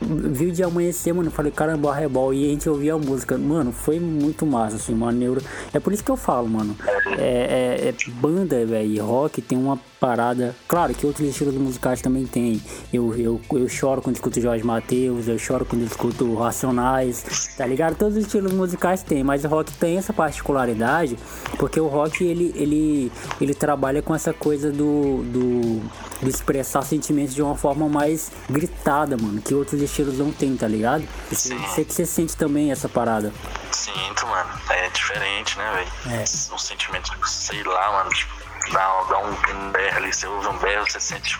[0.00, 1.30] viu de amanhecer, mano.
[1.30, 2.32] Falei, caramba, rebol.
[2.32, 3.36] E a gente ouvia a música.
[3.36, 5.42] Mano, foi muito massa, assim, maneiro.
[5.72, 6.76] É por isso que eu falo, mano.
[7.18, 10.54] É, é, é banda, velho, rock tem uma parada.
[10.66, 12.60] Claro que outros estilos musicais também tem.
[12.92, 17.96] Eu, eu, eu choro quando escuto Jorge Matheus, eu choro quando escuto Racionais, tá ligado?
[17.96, 21.18] Todos os estilos musicais tem, mas o rock tem essa particularidade,
[21.58, 25.82] porque o rock ele, ele, ele trabalha com essa coisa do, do,
[26.20, 30.66] do expressar sentimentos de uma forma mais gritada, mano, que outros estilos não tem, tá
[30.66, 31.06] ligado?
[31.32, 33.32] Sei que você sente também essa parada.
[33.72, 34.50] Sinto, mano.
[34.70, 35.72] É diferente, né,
[36.04, 36.16] velho?
[36.16, 36.22] É.
[36.22, 40.84] Um sentimento, sei lá, mano, tipo dá, dá um berro ali, você ouve um berro,
[40.88, 41.38] você sente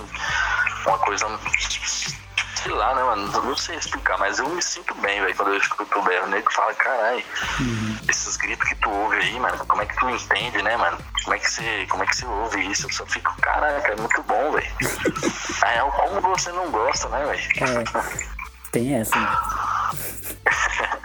[0.86, 1.26] uma coisa,
[2.68, 3.42] sei lá, né, mano?
[3.42, 6.26] Não sei explicar, mas eu me sinto bem, velho, quando eu escuto o berro.
[6.26, 7.24] O nego fala, caralho,
[7.60, 7.96] uhum.
[8.08, 10.98] esses gritos que tu ouve aí, mano, como é que tu entende, né, mano?
[11.24, 12.86] Como é que você, como é que você ouve isso?
[12.86, 14.68] Eu só fico, caraca, é muito bom, velho.
[15.62, 17.80] Na real, como você não gosta, né, velho?
[17.80, 19.36] É, tem essa, né?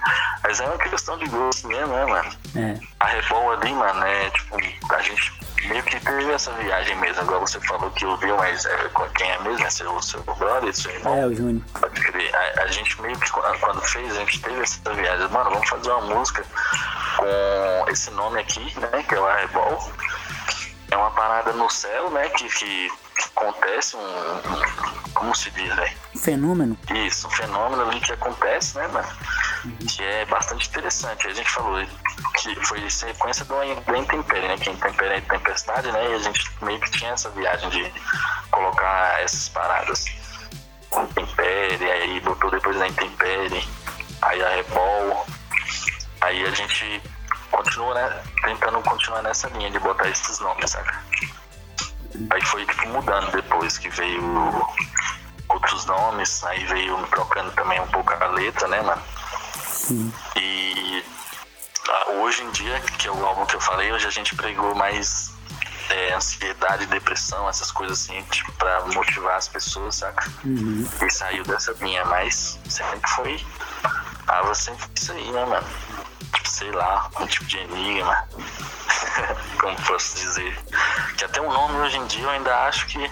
[0.43, 2.29] Mas é uma questão de gosto mesmo, né, mano?
[2.57, 2.77] É.
[2.99, 4.57] A Rebol ali, mano, é tipo,
[4.93, 5.31] a gente
[5.67, 7.21] meio que teve essa viagem mesmo.
[7.21, 9.65] Agora você falou que ouviu, mas é, quem é mesmo?
[9.65, 11.15] É seu, seu brother, seu irmão?
[11.15, 11.63] É, o Júnior.
[11.79, 12.35] Pode crer.
[12.35, 15.27] A, a, gente meio que, quando fez, a gente teve essa viagem.
[15.29, 16.45] Mano, vamos fazer uma música
[17.17, 19.03] com esse nome aqui, né?
[19.07, 19.91] Que é o Airball.
[20.91, 22.29] É uma parada no céu, né?
[22.29, 22.91] Que, que,
[23.35, 25.97] acontece um, um, Como se diz, velho?
[26.15, 26.77] Fenômeno.
[26.93, 29.07] Isso, um fenômeno ali que acontece, né, mano?
[29.87, 31.27] Que é bastante interessante.
[31.27, 31.85] A gente falou
[32.35, 34.57] que foi sequência do, intempérie, né?
[34.57, 36.11] Que intempérie é tempestade, né?
[36.11, 37.93] E a gente meio que tinha essa viagem de
[38.51, 40.05] colocar essas paradas.
[40.95, 43.67] Intempérie, aí botou depois da intempérie,
[44.21, 45.25] aí a rebol.
[46.21, 47.01] Aí a gente
[47.51, 48.23] continua, né?
[48.43, 51.01] Tentando continuar nessa linha de botar esses nomes, saca?
[52.29, 54.21] Aí foi tipo mudando depois que veio
[55.49, 59.01] outros nomes, aí veio trocando também um pouco a letra, né, mano?
[59.83, 60.13] Sim.
[60.37, 61.03] E
[61.89, 64.73] ah, hoje em dia, que é o álbum que eu falei, hoje a gente pregou
[64.73, 65.33] mais
[65.89, 70.31] é, ansiedade, depressão, essas coisas assim, tipo, pra motivar as pessoas, saca?
[70.45, 70.87] Uhum.
[71.05, 73.45] E saiu dessa linha, mas sempre foi.
[74.25, 75.67] Tava sempre isso aí, né, mano?
[76.33, 78.25] Tipo, sei lá, um tipo de enigma.
[79.59, 80.57] Como posso dizer?
[81.17, 83.11] Que até o nome hoje em dia eu ainda acho que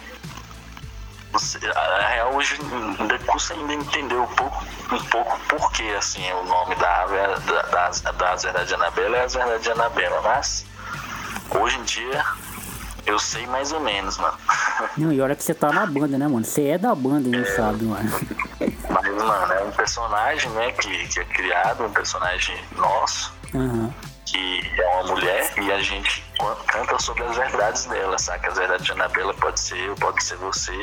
[1.32, 2.58] você, a real hoje
[3.00, 7.39] ainda custa ainda entender um pouco, um pouco por que assim, o nome da é
[7.39, 10.65] da, da, da Azerda de Anabela é Azerda de Anabela, mas
[11.50, 12.26] hoje em dia
[13.06, 14.38] eu sei mais ou menos, mano.
[14.98, 16.46] Não, e olha que você tá na banda, né, mano?
[16.46, 18.12] Você é da banda e não é, sabe, mano.
[18.60, 23.34] Mas, mano, é um personagem, né, que, que é criado, um personagem nosso.
[23.54, 23.91] Uhum
[24.32, 26.24] que é uma mulher e a gente
[26.67, 28.47] canta sobre as verdades dela, sabe?
[28.47, 30.73] As verdades de Anabela pode ser eu, pode ser você.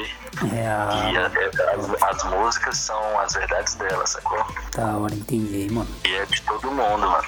[0.52, 1.10] É a...
[1.12, 1.26] E a,
[1.74, 4.44] as, as, músicas são as verdades dela, sacou?
[4.72, 5.88] Tá, hora entendi, mano.
[6.04, 7.24] E é de todo mundo, mano.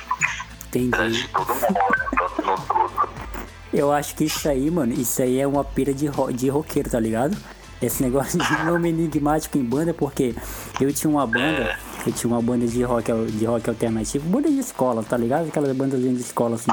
[0.66, 1.00] Entendi.
[1.00, 3.08] É de todo mundo, mundo, todo.
[3.72, 6.90] Eu acho que isso aí, mano, isso aí é uma pira de, ro de roqueiro,
[6.90, 7.36] tá ligado?
[7.82, 10.34] Esse negócio de nome enigmático em banda, porque
[10.80, 11.76] eu tinha uma banda.
[12.06, 15.48] Eu tinha uma banda de rock, de rock alternativo, banda de escola, tá ligado?
[15.48, 16.70] Aquelas bandas de escola assim.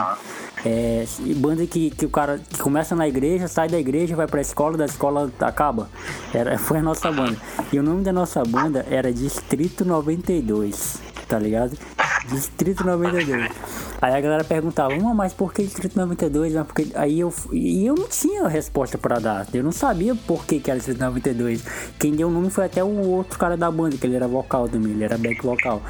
[0.66, 1.06] É,
[1.38, 4.78] banda que, que o cara que começa na igreja, sai da igreja, vai pra escola,
[4.78, 5.90] da escola acaba.
[6.34, 7.38] Era, foi a nossa banda.
[7.72, 11.78] E o nome da nossa banda era Distrito 92, tá ligado?
[12.30, 13.87] Distrito 92.
[14.02, 16.54] Aí a galera perguntava, mas por que Distrito 92?
[16.54, 16.88] Mas porque...
[16.94, 19.48] Aí eu, e eu não tinha resposta para dar.
[19.54, 21.64] Eu não sabia por que, que era Distrito 92.
[22.00, 24.70] Quem deu o nome foi até o outro cara da banda, que ele era vocal
[24.70, 25.82] também, ele era back vocal.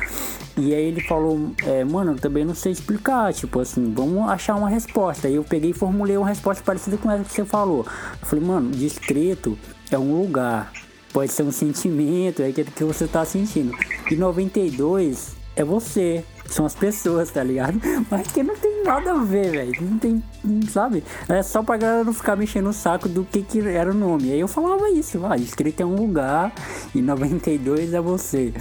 [0.58, 4.56] E aí ele falou, é, mano, eu também não sei explicar, tipo assim, vamos achar
[4.56, 5.28] uma resposta.
[5.28, 7.86] Aí eu peguei e formulei uma resposta parecida com essa que você falou.
[8.20, 9.58] Eu falei, mano, distrito
[9.92, 10.72] é um lugar,
[11.14, 13.72] pode ser um sentimento, é aquilo que você tá sentindo.
[14.10, 17.82] E 92 é você, são as pessoas, tá ligado?
[18.10, 19.82] Mas que não tem nada a ver, velho.
[19.82, 20.24] Não tem,
[20.70, 21.04] sabe?
[21.28, 24.32] É só pra galera não ficar mexendo o saco do que, que era o nome.
[24.32, 26.54] Aí eu falava isso, ah, escrito é um lugar
[26.94, 28.54] e 92 é você.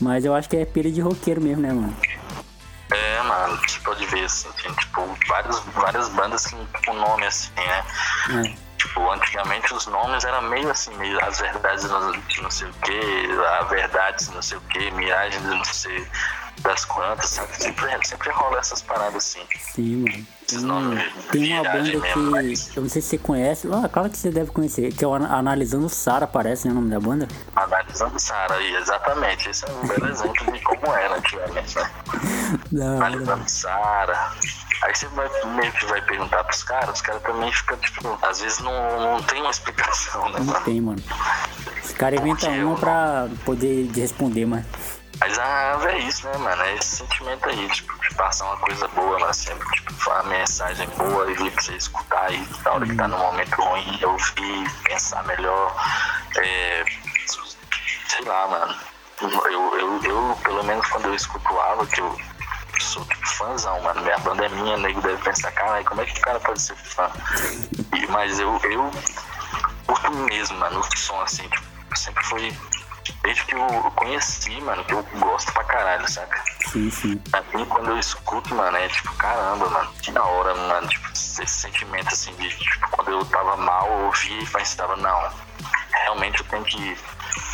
[0.00, 1.96] Mas eu acho que é pira de roqueiro mesmo, né, mano?
[2.92, 7.84] É, mano, você pode ver assim, tem, tipo, várias, várias bandas com nome assim, né?
[8.48, 8.63] É.
[8.84, 11.84] Tipo, antigamente os nomes eram meio assim, meio as verdades
[12.28, 13.00] de não sei o que,
[13.58, 16.06] a verdades não sei o que, miragens não sei
[16.58, 17.56] das quantas, sabe?
[17.56, 19.40] Sempre, sempre rola essas paradas assim.
[19.58, 20.04] Sim,
[20.46, 21.02] mano.
[21.32, 22.76] Tem, tem uma banda que.
[22.76, 23.68] Eu não sei se você conhece.
[23.72, 24.92] Ah, claro que você deve conhecer.
[24.92, 26.72] Que é o Analisando Sara, parece, né?
[26.72, 27.26] O nome da banda?
[27.56, 29.48] Analisando Sara, exatamente.
[29.48, 31.90] Esse é um belo exemplo de como era antigamente, né?
[32.96, 34.32] Analisando Sara.
[34.84, 38.40] Aí você vai, meio que vai perguntar pros caras, os caras também ficam, tipo, às
[38.40, 40.38] vezes não, não tem uma explicação, né?
[40.40, 40.64] Não mano?
[40.64, 41.02] tem, mano.
[41.82, 44.66] Os caras inventam uma pra poder responder, mas.
[45.20, 46.62] Mas ah, é isso, né, mano?
[46.62, 50.86] É esse sentimento aí, tipo, de passar uma coisa boa lá sempre, tipo, uma mensagem
[50.98, 55.24] boa e pra você escutar aí na hora que tá no momento ruim, ouvir, pensar
[55.24, 55.74] melhor.
[56.36, 56.84] É,
[58.08, 58.74] sei lá, mano.
[59.22, 62.18] Eu, eu, eu, pelo menos quando eu escuto o Ava, que eu
[62.82, 64.02] sou tipo fãzão, mano.
[64.02, 66.76] Minha banda é minha, nego deve pensar, cara, como é que o cara pode ser
[66.76, 67.10] fã?
[67.94, 68.90] E, mas eu, eu
[69.86, 72.56] curto mesmo, mano, o som assim, tipo, sempre foi
[73.22, 76.42] desde que eu conheci, mano, que eu gosto pra caralho, saca?
[76.70, 77.16] Sim, sim.
[77.30, 81.10] Pra mim, quando eu escuto, mano, é tipo, caramba, mano, que da hora, mano, tipo,
[81.12, 85.30] esse sentimento assim de, tipo, quando eu tava mal, eu ouvi e pensava, não,
[85.92, 86.96] realmente eu tenho que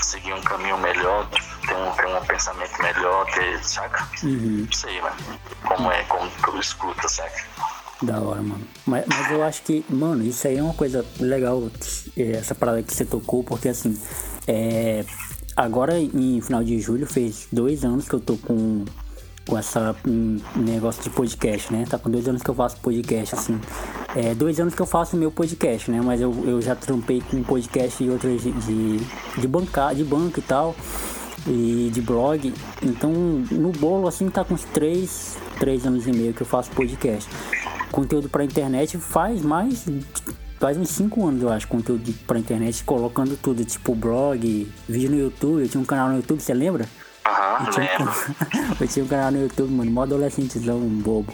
[0.03, 1.29] seguir um caminho melhor,
[1.67, 4.09] ter um, ter um pensamento melhor, ter, saca?
[4.23, 4.67] Uhum.
[4.67, 5.17] Não sei, mano,
[5.67, 7.45] como é, como tu escuta, saca?
[8.03, 8.67] Da hora, mano.
[8.87, 11.63] Mas, mas eu acho que, mano, isso aí é uma coisa legal,
[12.17, 14.01] essa parada que você tocou, porque assim,
[14.47, 15.05] é,
[15.57, 18.85] agora em final de julho fez dois anos que eu tô com,
[19.51, 21.85] com essa um, negócio de podcast, né?
[21.91, 23.61] Tá com dois anos que eu faço podcast, assim.
[24.15, 26.01] É, dois anos que eu faço meu podcast, né?
[26.01, 28.99] Mas eu, eu já trampei com podcast e outras de, de,
[29.39, 30.77] de, banca, de banco e tal.
[31.49, 32.55] E de blog.
[32.81, 36.71] Então, no bolo, assim, tá com uns três, três anos e meio que eu faço
[36.71, 37.29] podcast.
[37.91, 39.85] Conteúdo pra internet faz mais
[40.61, 45.19] faz uns 5 anos, eu acho, conteúdo pra internet, colocando tudo, tipo blog, vídeo no
[45.19, 45.63] YouTube.
[45.63, 46.87] Eu tinha um canal no YouTube, você lembra?
[47.31, 51.33] Aham, eu, tinha um, eu tinha um canal no YouTube, mano, mó adolescentezão, bobo.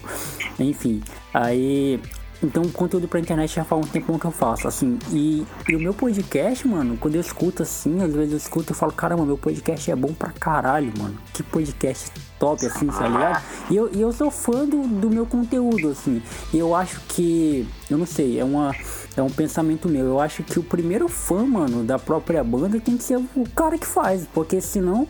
[0.59, 2.01] Enfim, aí
[2.43, 4.99] então, conteúdo pra internet já faz um tempo que eu faço, assim.
[5.11, 8.77] E, e, o meu podcast, mano, quando eu escuto assim, às vezes eu escuto e
[8.77, 11.19] falo, caramba, meu podcast é bom pra caralho, mano.
[11.33, 13.43] Que podcast top, assim, tá ligado?
[13.71, 16.23] E eu, e eu sou fã do, do meu conteúdo, assim.
[16.53, 18.75] E eu acho que, eu não sei, é uma
[19.17, 20.05] é um pensamento meu.
[20.05, 23.79] Eu acho que o primeiro fã, mano, da própria banda tem que ser o cara
[23.79, 24.27] que faz.
[24.33, 25.09] Porque senão,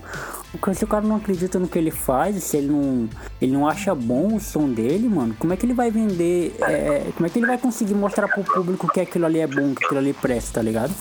[0.74, 3.08] se o cara não acredita no que ele faz, se ele não,
[3.40, 6.54] ele não acha bom o som dele, mano, como é que ele vai vender?
[6.60, 9.74] É, como é que ele vai conseguir mostrar pro público que aquilo ali é bom,
[9.74, 10.94] que aquilo ali presta, tá ligado?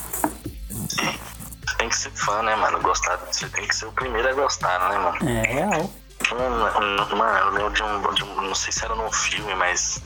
[1.78, 2.82] Tem que ser fã, né, mano?
[2.82, 5.30] Gostar, você tem que ser o primeiro a gostar, né, mano?
[5.30, 5.92] É real.
[6.32, 10.02] Mano, eu lembro de um, de um, Não sei se era num filme, mas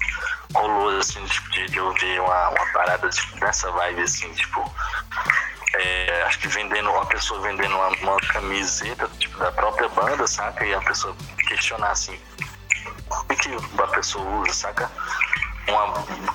[0.53, 4.73] rolou assim, tipo, de, de eu ver uma, uma parada tipo, nessa vibe assim, tipo.
[5.75, 10.65] É, acho que vendendo, uma pessoa vendendo uma, uma, camiseta tipo, da própria banda, saca?
[10.65, 11.15] E a pessoa
[11.47, 12.19] questionar assim,
[13.09, 14.91] o que, que a pessoa usa, saca?
[15.69, 15.85] Uma,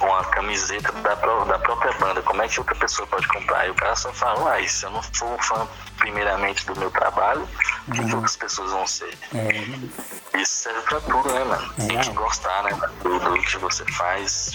[0.01, 3.67] uma camiseta da, da própria banda, como é que outra pessoa pode comprar?
[3.67, 5.67] E o cara só fala, ah, se eu não for um fã
[5.99, 7.49] primeiramente do meu trabalho,
[7.89, 9.17] o que, que outras pessoas vão ser?
[9.35, 10.39] É.
[10.41, 11.75] Isso serve pra tudo, né, mano?
[11.79, 11.87] É.
[11.87, 12.71] Tem que gostar, né,
[13.03, 14.53] do, do que você faz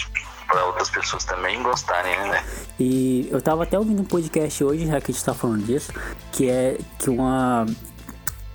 [0.50, 2.44] para outras pessoas também gostarem, né?
[2.78, 5.92] E eu tava até ouvindo um podcast hoje, já que a gente tá falando disso,
[6.32, 7.66] que é que uma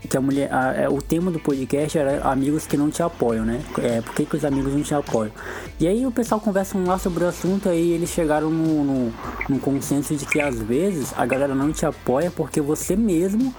[0.06, 3.46] que a mulher, a, é, o tema do podcast era amigos que não te apoiam,
[3.46, 3.62] né?
[3.82, 5.32] É, por que, que os amigos não te apoiam?
[5.80, 9.14] E aí o pessoal conversa lá sobre o assunto e eles chegaram no, no,
[9.50, 13.54] no, consenso de que às vezes a galera não te apoia porque você mesmo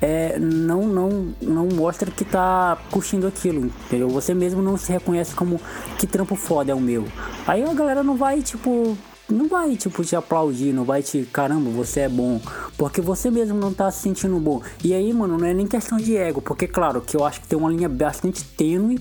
[0.00, 4.08] é, não, não, não mostra que tá curtindo aquilo, entendeu?
[4.08, 5.60] Você mesmo não se reconhece como
[5.98, 7.04] que trampo foda é o meu.
[7.46, 8.96] Aí a galera não vai, tipo,
[9.28, 12.40] não vai, tipo, te aplaudir, não vai te, caramba, você é bom.
[12.76, 14.62] Porque você mesmo não tá se sentindo bom.
[14.82, 16.40] E aí, mano, não é nem questão de ego.
[16.40, 18.98] Porque, claro, que eu acho que tem uma linha bastante tênue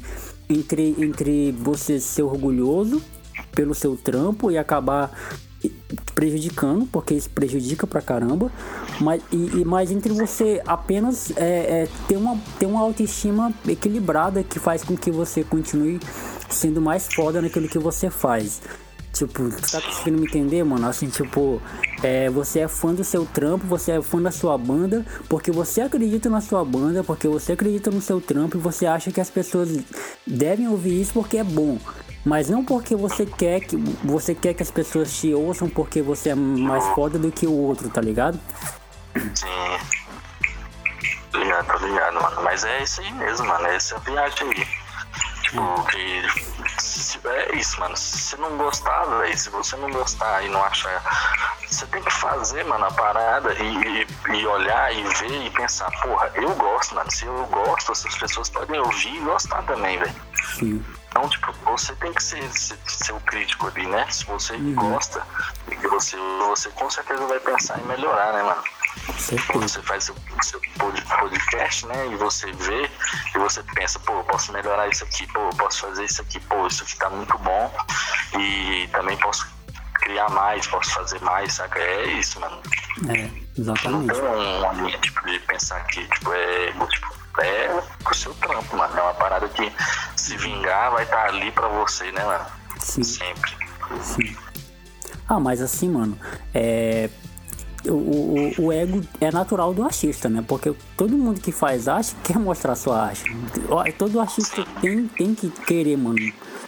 [0.50, 3.02] entre, entre você ser orgulhoso
[3.52, 5.12] pelo seu trampo e acabar
[6.14, 8.52] prejudicando, porque isso prejudica pra caramba,
[9.00, 14.60] mas, e, e entre você apenas é, é, ter, uma, ter uma autoestima equilibrada que
[14.60, 16.00] faz com que você continue
[16.50, 18.62] sendo mais foda naquilo que você faz.
[19.18, 20.88] Tipo, tu tá conseguindo me entender, mano?
[20.88, 21.60] Assim, tipo,
[22.04, 25.82] é, você é fã do seu trampo, você é fã da sua banda, porque você
[25.82, 29.30] acredita na sua banda, porque você acredita no seu trampo e você acha que as
[29.30, 29.70] pessoas
[30.26, 31.80] devem ouvir isso porque é bom.
[32.24, 36.30] Mas não porque você quer que você quer que as pessoas te ouçam porque você
[36.30, 38.40] é mais foda do que o outro, tá ligado?
[39.34, 39.48] Sim.
[41.32, 42.42] Tô ligado, tô ligado, mano.
[42.44, 43.66] Mas é isso aí mesmo, mano.
[43.66, 44.68] É essa viagem aí.
[45.44, 46.22] Tipo, que.
[47.26, 47.96] É isso, mano.
[47.96, 51.04] Se você não gostar, velho, se você não gostar e não achar.
[51.68, 55.90] Você tem que fazer, mano, a parada e, e e olhar e ver e pensar,
[56.02, 57.10] porra, eu gosto, mano.
[57.12, 60.16] Se eu gosto, essas pessoas podem ouvir e gostar também, velho.
[60.58, 60.86] Sim.
[61.10, 64.06] Então, tipo, você tem que ser, ser, ser o crítico ali, né?
[64.10, 64.76] Se você uhum.
[64.76, 65.26] gosta,
[65.90, 68.64] você, você com certeza vai pensar em melhorar, né, mano?
[69.54, 70.62] Você faz seu, seu
[71.20, 72.08] podcast, né?
[72.08, 72.90] E você vê
[73.36, 76.84] e você pensa, pô, posso melhorar isso aqui, pô, posso fazer isso aqui, pô, isso
[76.84, 77.74] aqui tá muito bom.
[78.40, 79.48] E também posso
[80.02, 81.80] criar mais, posso fazer mais, saca?
[81.80, 82.62] É isso, mano.
[83.10, 83.30] É,
[83.60, 84.08] exatamente.
[84.08, 86.72] Não tem uma linha tipo, de pensar que, tipo, é.
[86.72, 88.98] Tipo, é o seu trampo, mano.
[88.98, 89.72] É uma parada que
[90.16, 92.46] se vingar vai estar tá ali pra você, né, mano?
[92.80, 93.04] Sim.
[93.04, 93.52] Sempre.
[94.02, 94.36] Sim.
[95.28, 96.18] Ah, mas assim, mano,
[96.54, 97.10] é.
[97.86, 100.44] O, o, ego é natural do artista, né?
[100.46, 103.24] Porque todo mundo que faz arte quer mostrar sua arte.
[103.98, 106.18] Todo artista tem, tem que querer, mano.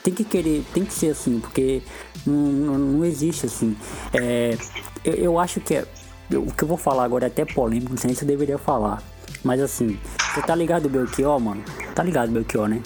[0.04, 1.82] Tem que querer, tem que ser assim, porque
[2.26, 3.76] não, não, não existe assim.
[4.14, 4.58] É,
[5.04, 5.86] eu, eu acho que é,
[6.32, 9.02] o que eu vou falar agora é até polêmico, não sei se eu deveria falar.
[9.44, 10.00] Mas assim,
[10.34, 11.64] você tá ligado do Belchior, mano?
[11.96, 12.82] Tá ligado, Belchior, né?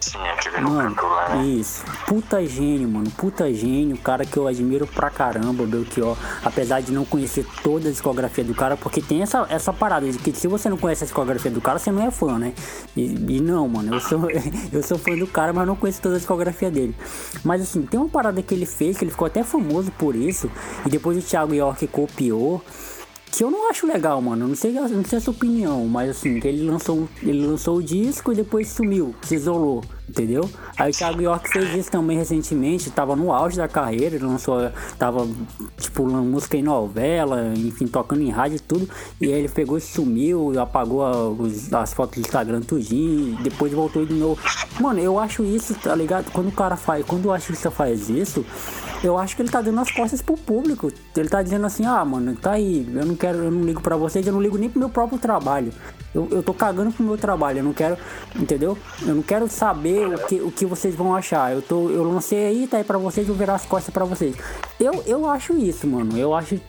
[0.00, 1.44] Sim, aquele mano, lá, né?
[1.46, 1.84] Isso.
[2.06, 3.10] Puta gênio, mano.
[3.12, 3.96] Puta gênio.
[3.96, 6.16] Cara que eu admiro pra caramba, Belchior.
[6.44, 10.18] Apesar de não conhecer toda a discografia do cara, porque tem essa, essa parada de
[10.18, 12.52] que se você não conhece a discografia do cara, você não é fã, né?
[12.96, 13.94] E, e não, mano.
[13.94, 14.28] Eu sou,
[14.72, 16.94] eu sou fã do cara, mas não conheço toda a discografia dele.
[17.42, 20.50] Mas assim, tem uma parada que ele fez, que ele ficou até famoso por isso.
[20.84, 22.62] E depois o Thiago York copiou
[23.32, 24.46] que eu não acho legal, mano.
[24.46, 28.32] Não sei, não sei a sua opinião, mas assim, ele lançou, ele lançou o disco
[28.32, 29.82] e depois sumiu, se isolou
[30.12, 30.48] entendeu?
[30.78, 35.26] Aí o Thiago York fez isso também recentemente, tava no auge da carreira, lançou, tava
[35.78, 38.88] tipo música em novela, enfim, tocando em rádio e tudo,
[39.20, 43.72] e aí ele pegou e sumiu, apagou a, os, as fotos do Instagram tudinho, depois
[43.72, 44.38] voltou de novo.
[44.78, 46.30] Mano, eu acho isso, tá ligado?
[46.30, 48.44] Quando o cara faz, quando o artista faz isso,
[49.02, 50.92] eu acho que ele tá dando as costas pro público.
[51.16, 53.96] Ele tá dizendo assim, ah, mano, tá aí, eu não quero, eu não ligo pra
[53.96, 55.72] vocês, eu não ligo nem pro meu próprio trabalho.
[56.14, 57.96] Eu, eu tô cagando pro meu trabalho, eu não quero,
[58.36, 58.76] entendeu?
[59.00, 61.52] Eu não quero saber o que, o que vocês vão achar.
[61.52, 64.36] Eu, tô, eu lancei aí, tá aí pra vocês, vou virar as costas pra vocês.
[64.78, 66.16] Eu, eu acho isso, mano.
[66.18, 66.56] Eu acho.
[66.56, 66.60] O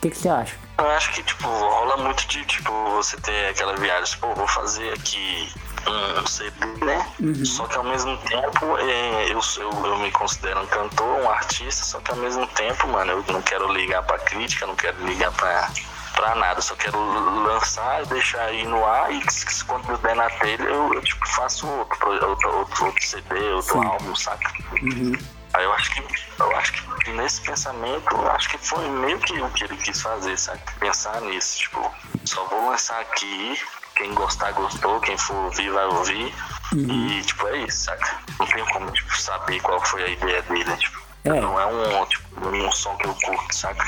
[0.00, 0.56] que, que você acha?
[0.78, 4.92] Eu acho que, tipo, rola muito de, tipo, você ter aquela viagem, tipo, vou fazer
[4.92, 5.48] aqui
[5.86, 7.06] um CD, né?
[7.20, 7.44] Uhum.
[7.44, 11.84] Só que ao mesmo tempo é, eu, eu, eu me considero um cantor, um artista,
[11.84, 15.32] só que ao mesmo tempo, mano, eu não quero ligar pra crítica, não quero ligar
[15.32, 15.70] pra
[16.12, 16.98] pra nada, só quero
[17.42, 19.22] lançar, deixar aí no ar e
[19.66, 23.86] quando der na telha eu, eu tipo, faço outro, outro, outro, outro CD, outro Sim.
[23.86, 24.52] álbum, saca?
[24.82, 25.12] Uhum.
[25.54, 26.02] Aí eu acho que
[26.40, 30.38] eu acho que nesse pensamento, acho que foi meio que o que ele quis fazer,
[30.38, 30.60] sabe?
[30.80, 31.94] Pensar nisso, tipo,
[32.24, 33.60] só vou lançar aqui,
[33.96, 36.34] quem gostar gostou, quem for ouvir vai ouvir.
[36.72, 37.08] Uhum.
[37.08, 38.18] E tipo, é isso, saca?
[38.38, 41.01] Não tem como tipo, saber qual foi a ideia dele, tipo.
[41.24, 41.40] É.
[41.40, 43.84] Não é um, tipo, um som que eu curto, saca?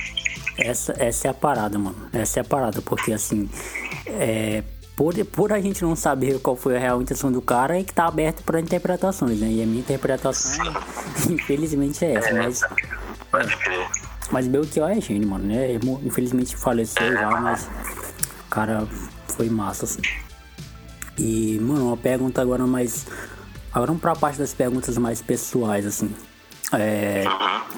[0.57, 2.09] Essa, essa é a parada, mano.
[2.13, 3.51] Essa é a parada, porque assim,
[4.07, 4.63] é,
[4.97, 7.93] por, por a gente não saber qual foi a real intenção do cara, é que
[7.93, 9.49] tá aberto para interpretações, né?
[9.49, 10.65] E a minha interpretação,
[11.29, 12.29] infelizmente, é essa.
[12.29, 12.61] É, mas.
[14.31, 15.75] Mas Belchior é gênio, mano, né?
[16.05, 17.69] Infelizmente faleceu já, mas
[18.47, 18.87] o cara
[19.29, 20.01] foi massa, assim.
[21.19, 23.07] E, mano, uma pergunta agora mais.
[23.73, 26.15] Agora vamos pra parte das perguntas mais pessoais, assim.
[26.73, 27.25] É,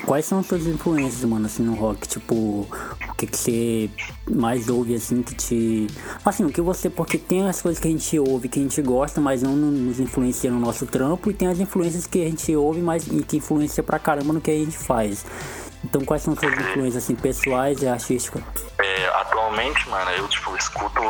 [0.05, 2.07] quais são as suas influências, mano, assim, no rock?
[2.07, 3.91] Tipo, o que, que você
[4.31, 5.87] mais ouve, assim, que te.
[6.25, 6.89] Assim, o que você.
[6.89, 9.99] Porque tem as coisas que a gente ouve, que a gente gosta, mas não nos
[9.99, 13.39] influencia no nosso trampo, e tem as influências que a gente ouve, mas e que
[13.39, 15.27] influencia pra caramba no que a gente faz.
[15.85, 18.43] Então, quais são as suas influências, assim, pessoais e artísticas?
[18.79, 21.01] É, atualmente, mano, eu, tipo, escuto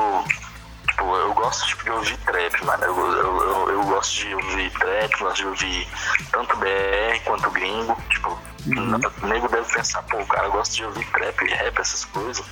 [0.96, 2.84] Tipo, eu gosto tipo, de ouvir trap, mano.
[2.84, 5.88] Eu, eu, eu, eu, gosto de ouvir trap, gosto de ouvir
[6.32, 7.94] tanto BR quanto gringo.
[8.08, 8.30] Tipo,
[8.66, 9.00] uhum.
[9.22, 12.42] o nego deve pensar, pô, o cara gosta de ouvir trap, rap, essas coisas.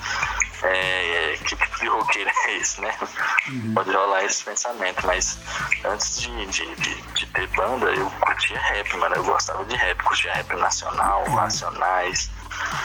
[0.62, 2.94] É, que tipo de roqueiro é esse, né?
[3.48, 3.72] Uhum.
[3.74, 5.38] Pode rolar esse pensamento, mas
[5.86, 9.14] antes de, de, de, de, ter banda, eu curtia rap, mano.
[9.16, 11.36] Eu gostava de rap, curtia rap nacional, uhum.
[11.36, 12.30] nacionais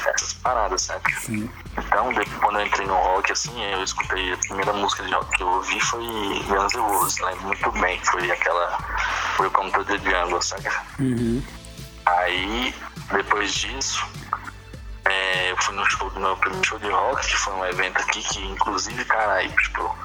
[0.08, 1.14] essas paradas, sabe?
[1.16, 1.50] Sim.
[1.90, 5.36] Então, depois, quando eu entrei no rock, assim, eu escutei a primeira música de rock
[5.36, 6.04] que eu ouvi foi
[6.48, 8.78] Guns N' Roses, lembro muito bem, foi aquela
[9.40, 10.70] Welcome to the Jungle, sabe?
[11.00, 11.44] Uhum.
[12.06, 12.76] Aí,
[13.12, 14.06] depois disso,
[15.06, 17.98] é, eu fui no show do meu primeiro show de rock, que foi um evento
[17.98, 19.98] aqui que, inclusive, cara, aí, tipo,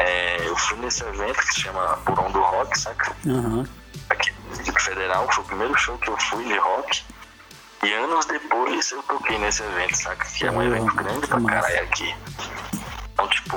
[0.00, 3.14] é, eu fui nesse evento que se chama Porão do Rock, saca?
[3.24, 3.64] Uhum.
[4.10, 4.32] Aqui
[4.80, 7.04] Federal, foi o primeiro show que eu fui de rock.
[7.82, 10.26] E anos depois eu toquei nesse evento, saca?
[10.26, 12.14] Que é um evento grande pra caralho aqui.
[13.12, 13.56] Então, tipo,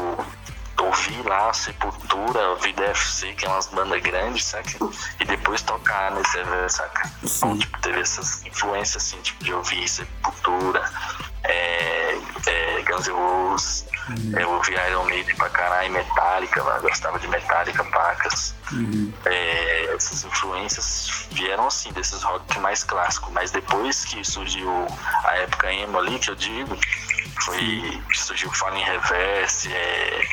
[0.81, 4.71] ouvi lá Sepultura, Vida FC, que é umas bandas grandes, saca?
[5.19, 7.11] E depois tocar nesse evento, saca?
[7.23, 10.83] Então, tipo, teve essas influências, assim, tipo, de ouvir Sepultura,
[11.43, 12.17] é,
[12.47, 13.85] é, Guns N' Roses.
[14.09, 14.39] Uhum.
[14.39, 16.81] Eu ouvi Iron Maiden pra caralho, Metallica, mano.
[16.81, 18.55] Gostava de Metallica, pacas.
[18.71, 19.13] Uhum.
[19.25, 23.31] É, essas influências vieram assim, desses rock mais clássicos.
[23.31, 24.87] Mas depois que surgiu
[25.23, 26.77] a época emo ali, que eu digo,
[27.43, 28.01] foi.
[28.13, 30.27] surgiu Falling Reverse, é,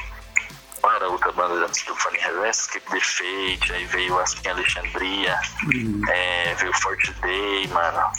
[0.81, 2.63] qual era a outra banda antes do Falling Reverse?
[2.63, 6.03] Skip the Fate, aí veio Askin Alexandria, uhum.
[6.09, 8.13] é, veio Forte Day, mano.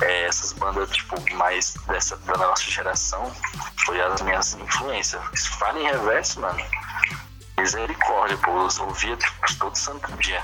[0.00, 3.30] É, essas bandas, tipo, mais dessa, da nossa geração,
[3.84, 5.46] foi as minhas influências.
[5.58, 6.58] Falling Reverse, mano,
[7.58, 10.42] misericórdia, pô, eu ouvia tipo, todo santo dia.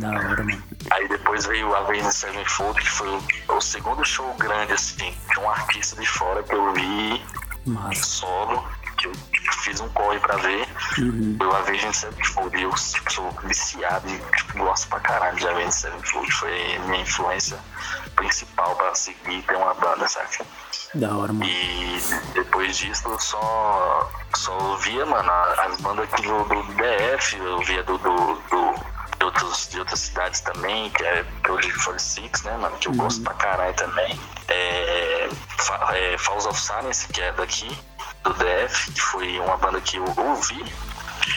[0.00, 0.62] Da hora, mano.
[0.90, 3.22] Aí depois veio a Avenged Sevenfold, que foi o,
[3.56, 7.24] o, segundo show grande, assim, de um artista de fora que eu vi
[7.66, 8.02] Massa.
[8.02, 8.64] solo
[8.96, 9.12] que eu
[9.62, 10.66] fiz um corre pra ver.
[10.98, 11.36] Uhum.
[11.40, 12.62] Eu Avenged Sevenfold.
[12.62, 16.30] Eu tipo, sou viciado e tipo, gosto pra caralho de Avenged Sevenfold.
[16.32, 17.58] Foi minha influência
[18.14, 20.44] principal pra seguir ter uma banda, saca?
[20.94, 21.44] Da hora, mano.
[21.44, 22.00] E
[22.34, 27.82] depois disso eu só, só ouvia, mano, as bandas aqui do, do DF, eu ouvia
[27.82, 28.74] do, do, do
[29.18, 32.76] de, outros, de outras cidades também, que é Project 46, né, mano?
[32.78, 32.98] Que eu uhum.
[32.98, 34.18] gosto pra caralho também.
[34.48, 35.28] É,
[35.92, 37.76] é, Falls of Silence, que é daqui
[38.28, 40.64] do DF, que foi uma banda que eu ouvi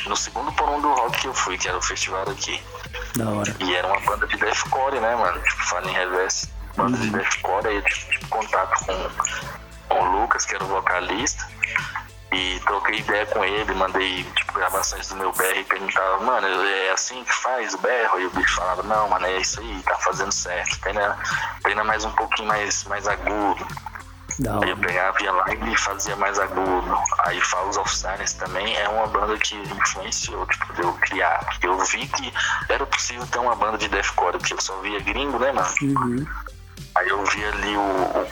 [0.07, 2.61] no segundo porão do rock que eu fui, que era o festival aqui.
[3.15, 3.55] Da hora.
[3.59, 5.41] E era uma banda de deathcore, né, mano?
[5.41, 7.03] Tipo, Fallen Reverse, banda uhum.
[7.03, 11.47] de deathcore, aí eu tive contato com, com o Lucas, que era o vocalista,
[12.31, 16.91] e troquei ideia com ele, mandei tipo, gravações do meu BR e perguntava, mano, é
[16.91, 18.19] assim que faz o berro?
[18.19, 21.17] E o bicho falava, não, mano, é isso aí, tá fazendo certo, treina,
[21.63, 23.65] treina mais um pouquinho mais, mais agudo.
[24.39, 24.63] Não.
[24.63, 26.97] Aí eu pegava, ia lá e fazia mais agudo.
[27.25, 31.43] Aí Falls of Silence também é uma banda que influenciou, tipo, de eu criar.
[31.45, 32.33] Porque eu vi que
[32.69, 35.67] era possível ter uma banda de deathcore, porque eu só via gringo, né, mano?
[35.81, 36.25] Uhum.
[36.95, 38.27] Aí eu vi ali o, o,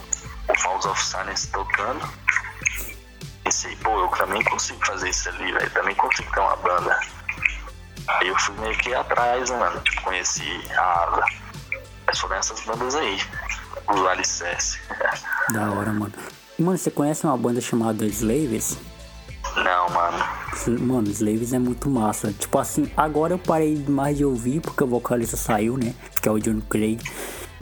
[0.48, 2.08] o Falls of Silence tocando.
[3.44, 5.70] Pensei, pô, eu também consigo fazer isso ali, velho.
[5.72, 6.98] Também consigo ter uma banda.
[8.08, 9.82] Aí eu fui meio que atrás, né, mano?
[9.82, 11.26] Tipo, conheci a Asa.
[12.06, 13.22] Mas foram essas bandas aí
[13.88, 14.80] o alicerce.
[15.54, 16.14] Da hora, mano.
[16.60, 18.78] Mano, você conhece uma banda chamada Slaves?
[19.56, 20.18] Não, mano.
[20.82, 22.34] Mano, Slaves é muito massa.
[22.34, 25.94] Tipo assim, agora eu parei mais de ouvir porque o vocalista saiu, né?
[26.22, 27.00] Que é o John Craig.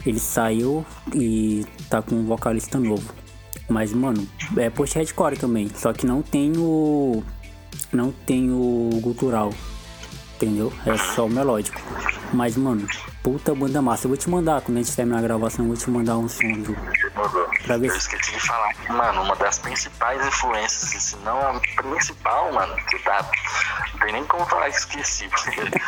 [0.04, 3.12] Ele saiu e tá com um vocalista novo.
[3.68, 5.70] Mas, mano, é post-hardcore também.
[5.74, 7.22] Só que não tem o.
[7.92, 9.52] Não tem o gutural.
[10.36, 10.72] Entendeu?
[10.84, 11.80] É só o melódico.
[12.32, 12.86] Mas, mano,
[13.26, 14.06] puta banda massa.
[14.06, 16.28] Eu vou te mandar, quando a gente terminar a gravação, eu vou te mandar um
[16.28, 16.76] som do.
[17.64, 22.52] Pra ver eu esqueci de falar, mano, uma das principais influências, se não a principal,
[22.52, 23.28] mano, que tá.
[23.92, 25.28] Não tem nem como falar que esqueci.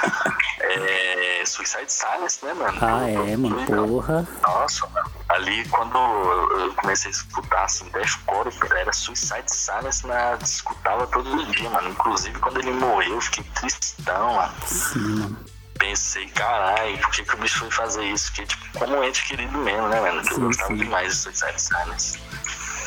[0.60, 2.76] é Suicide Silence, né, mano?
[2.82, 4.26] Ah, é, mano, porra.
[4.44, 5.08] Nossa, mano.
[5.28, 11.70] Ali, quando eu comecei a escutar, assim, deathcore, era Suicide Silence, na, escutava todo dia,
[11.70, 11.90] mano.
[11.90, 14.54] Inclusive, quando ele morreu, eu fiquei tristão, mano.
[14.66, 15.57] Sim, mano
[15.88, 18.32] pensei, caralho, por que, que o bicho foi fazer isso?
[18.32, 20.22] Que, tipo, como ente querido mesmo, né, mano?
[20.30, 22.18] Eu gostava demais de Suicide Silence.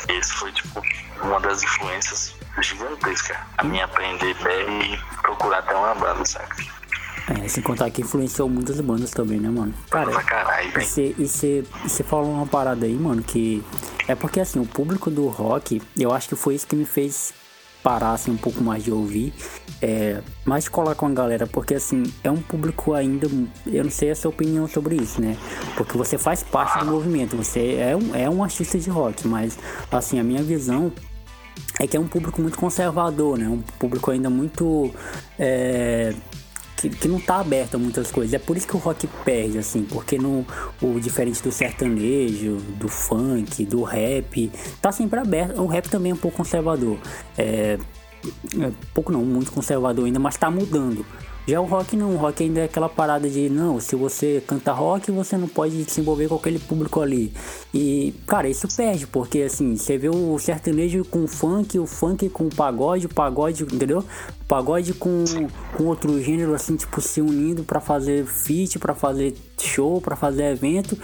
[0.08, 0.82] Esse foi, tipo,
[1.22, 3.36] uma das influências gigantescas.
[3.58, 6.56] A minha aprender bem e procurar ter uma banda, saca?
[7.28, 9.74] É, sem contar que influenciou muitas bandas também, né, mano?
[9.90, 13.64] Cara, caralho, e você falou uma parada aí, mano, que
[14.08, 17.32] é porque assim, o público do rock, eu acho que foi isso que me fez
[17.82, 19.32] parar assim, um pouco mais de ouvir,
[19.80, 23.28] é, mais colar com a galera, porque assim, é um público ainda,
[23.66, 25.36] eu não sei a sua opinião sobre isso, né?
[25.76, 29.58] Porque você faz parte do movimento, você é um, é um artista de rock, mas
[29.90, 30.92] assim, a minha visão
[31.80, 33.48] é que é um público muito conservador, né?
[33.48, 34.94] Um público ainda muito
[35.38, 36.14] é,
[36.88, 38.34] que, que não tá aberto a muitas coisas.
[38.34, 40.44] É por isso que o rock perde, assim, porque no,
[40.80, 45.60] o diferente do sertanejo, do funk, do rap, tá sempre aberto.
[45.60, 46.98] O rap também é um pouco conservador.
[47.38, 47.78] É,
[48.60, 51.04] é pouco não, muito conservador ainda, mas tá mudando.
[51.46, 54.70] Já o rock não, o rock ainda é aquela parada de não, se você canta
[54.72, 57.32] rock, você não pode se envolver com aquele público ali.
[57.74, 62.28] E, cara, isso perde, porque assim, você vê o sertanejo com o funk, o funk
[62.28, 64.04] com o pagode, o pagode, entendeu?
[64.48, 65.24] Pagode com,
[65.76, 70.44] com outro gênero, assim, tipo, se unindo para fazer feat, para fazer show, para fazer
[70.52, 70.98] evento.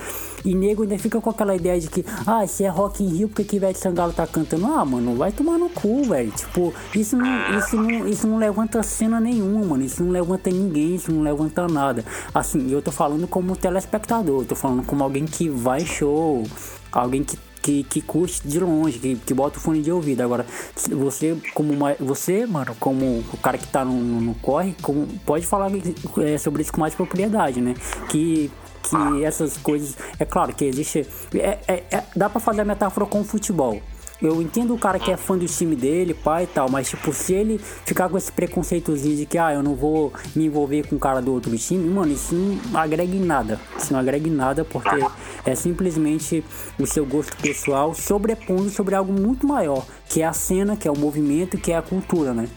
[0.45, 3.29] E nego ainda fica com aquela ideia de que, ah, se é Rock in Rio,
[3.29, 4.67] porque que Ivete Sangalo tá cantando?
[4.67, 6.31] Ah, mano, vai tomar no cu, velho.
[6.31, 9.85] Tipo, isso não, isso, não, isso não levanta cena nenhuma, mano.
[9.85, 12.05] Isso não levanta ninguém, isso não levanta nada.
[12.35, 16.45] Assim, eu tô falando como telespectador, tô falando como alguém que vai show,
[16.93, 17.39] alguém que
[17.69, 20.23] que, que curte de longe, que, que bota o fone de ouvido.
[20.23, 20.47] Agora,
[20.91, 25.47] você, como uma, você, mano, como o cara que tá no, no, corre, como, pode
[25.47, 25.71] falar
[26.19, 27.75] é, sobre isso com mais propriedade, né?
[28.09, 28.51] Que
[28.83, 29.99] que essas coisas.
[30.19, 31.07] É claro que existe.
[31.35, 33.83] É, é, é, dá para fazer a metáfora com o futebol.
[34.21, 37.13] Eu entendo o cara que é fã do time dele, pai e tal, mas tipo,
[37.13, 40.97] se ele ficar com esse preconceitozinho de que, ah, eu não vou me envolver com
[40.97, 43.61] o cara do outro time, mano, isso não agrega em nada.
[43.77, 44.99] Isso não agrega em nada porque
[45.45, 46.45] é simplesmente
[46.79, 50.91] o seu gosto pessoal sobrepondo sobre algo muito maior, que é a cena, que é
[50.91, 52.49] o movimento, que é a cultura, né?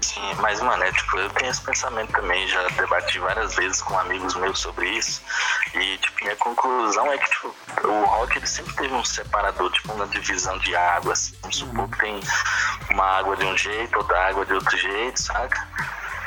[0.00, 3.98] Sim, mas, mano, é, tipo, eu tenho esse pensamento também, já debati várias vezes com
[3.98, 5.22] amigos meus sobre isso.
[5.78, 7.54] E, tipo, minha conclusão é que, tipo,
[7.84, 11.18] o rock ele sempre teve um separador, tipo, uma divisão de águas.
[11.18, 11.36] Assim.
[11.42, 12.20] Vamos supor que tem
[12.90, 15.68] uma água de um jeito, outra água de outro jeito, saca?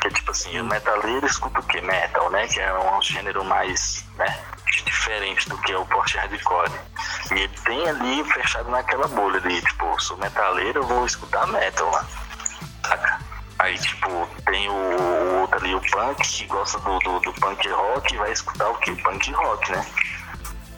[0.01, 1.81] Que é tipo assim, o metaleiro escuta o que?
[1.81, 2.47] Metal, né?
[2.47, 4.39] Que é um gênero mais, né?
[4.85, 6.71] Diferente do que é o post hardcore.
[7.31, 11.89] E ele tem ali fechado naquela bolha ali, tipo, sou metaleiro, eu vou escutar metal
[11.91, 12.05] lá.
[12.87, 13.28] Saca?
[13.59, 18.13] Aí, tipo, tem o outro ali, o punk, que gosta do, do, do punk rock
[18.13, 18.95] e vai escutar o que?
[18.95, 19.85] Punk rock, né?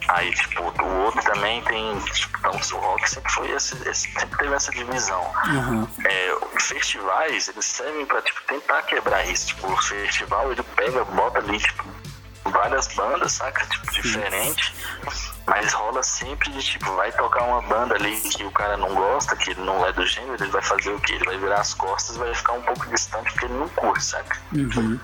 [0.07, 1.99] Aí, tipo, o outro também tem.
[1.99, 5.21] Tipo, então, o rock sempre foi esse, esse sempre teve essa divisão.
[5.47, 5.87] Uhum.
[6.05, 9.47] É, festivais, eles servem pra, tipo, tentar quebrar isso.
[9.47, 11.85] Tipo, o festival ele pega, bota ali, tipo,
[12.45, 13.65] várias bandas, saca?
[13.67, 14.73] Tipo, diferente.
[15.47, 19.35] Mas rola sempre de tipo, vai tocar uma banda ali que o cara não gosta,
[19.35, 21.13] que ele não é do gênero, ele vai fazer o quê?
[21.13, 24.03] Ele vai virar as costas e vai ficar um pouco distante porque ele não curte,
[24.03, 24.37] saca?
[24.53, 24.99] Uhum.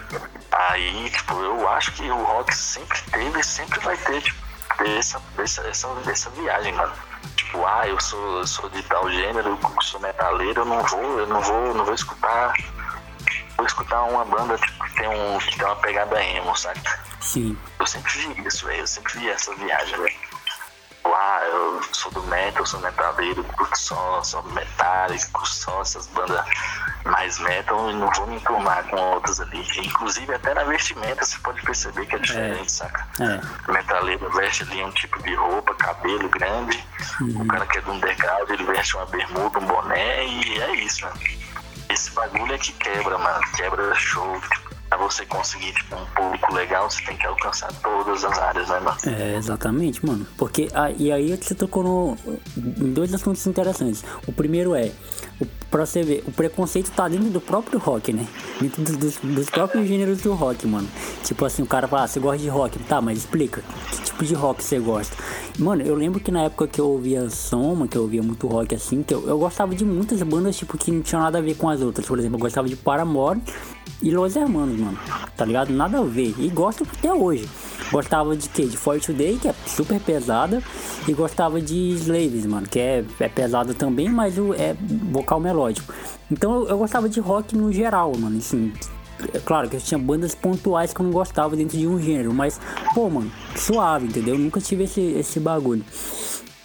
[0.52, 4.40] Aí, tipo, eu acho que o rock sempre teve e sempre vai ter, tipo,
[4.78, 6.94] ter essa, essa, essa, essa viagem, mano.
[7.36, 11.20] Tipo, ah, eu sou, eu sou de tal gênero, eu sou metaleiro, eu não vou,
[11.20, 12.54] eu não vou, não vou escutar.
[13.58, 17.00] Vou escutar uma banda tipo, que, tem um, que tem uma pegada emo, saca?
[17.22, 17.58] Sim.
[17.80, 18.82] Eu sempre vi isso, velho.
[18.82, 20.26] Eu sempre vi essa viagem, velho
[21.14, 26.45] ah, eu sou do metal, sou metaleiro, curto só, só metálico, só essas bandas
[27.05, 29.66] mais metal e não vou me enturmar com outras ali.
[29.78, 32.70] Inclusive até na vestimenta você pode perceber que é diferente, é.
[32.70, 33.08] saca?
[33.20, 33.72] É.
[33.72, 36.84] Metaleiro veste ali um tipo de roupa, cabelo grande,
[37.22, 37.41] uhum.
[37.41, 41.05] o cara que é do underground ele veste uma bermuda, um boné e é isso,
[41.05, 41.20] mano.
[41.89, 43.41] Esse bagulho é que quebra, mano.
[43.55, 44.41] Quebra show.
[44.90, 48.80] Pra você conseguir tipo, um público legal, você tem que alcançar todas as áreas, né,
[48.80, 48.98] mano?
[49.06, 50.26] É, exatamente, mano.
[50.38, 52.18] Porque, ah, e aí você tocou no,
[52.58, 54.04] em dois assuntos interessantes.
[54.26, 54.92] O primeiro é,
[55.42, 58.26] o, pra você ver, o preconceito tá dentro do próprio rock, né?
[58.59, 60.88] Dentro dos, dos, próprios gêneros do rock, mano.
[61.24, 62.80] Tipo assim, o cara fala, ah, você gosta de rock?
[62.80, 63.61] Tá, mas explica.
[63.91, 65.15] Que tipo de rock você gosta?
[65.59, 68.76] Mano, eu lembro que na época que eu ouvia Soma, que eu ouvia muito rock
[68.76, 71.55] assim, que eu, eu gostava de muitas bandas, tipo, que não tinham nada a ver
[71.55, 72.05] com as outras.
[72.05, 73.41] Por exemplo, eu gostava de Paramore
[74.01, 74.97] e Los Hermanos, mano.
[75.36, 75.72] Tá ligado?
[75.74, 76.36] Nada a ver.
[76.38, 77.47] E gosto até hoje.
[77.91, 78.65] Gostava de quê?
[78.65, 80.61] De For Today, que é super pesada.
[81.07, 84.76] E gostava de Slaves, mano, que é, é pesada também, mas o, é
[85.11, 85.57] vocal melódico.
[86.32, 88.38] Então eu, eu gostava de rock no geral, mano.
[88.38, 88.74] Assim,
[89.34, 92.34] é claro que eu tinha bandas pontuais que eu não gostava dentro de um gênero,
[92.34, 92.60] mas,
[92.93, 94.36] pô, mano, suave, entendeu?
[94.36, 95.84] Eu nunca tive esse, esse bagulho.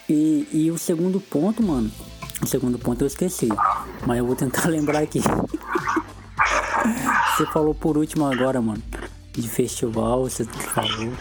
[0.08, 1.90] E, e o segundo ponto, mano,
[2.42, 3.48] o segundo ponto eu esqueci,
[4.06, 5.20] mas eu vou tentar lembrar aqui.
[7.36, 8.82] Você falou por último agora, mano,
[9.32, 11.12] de festival, você falou.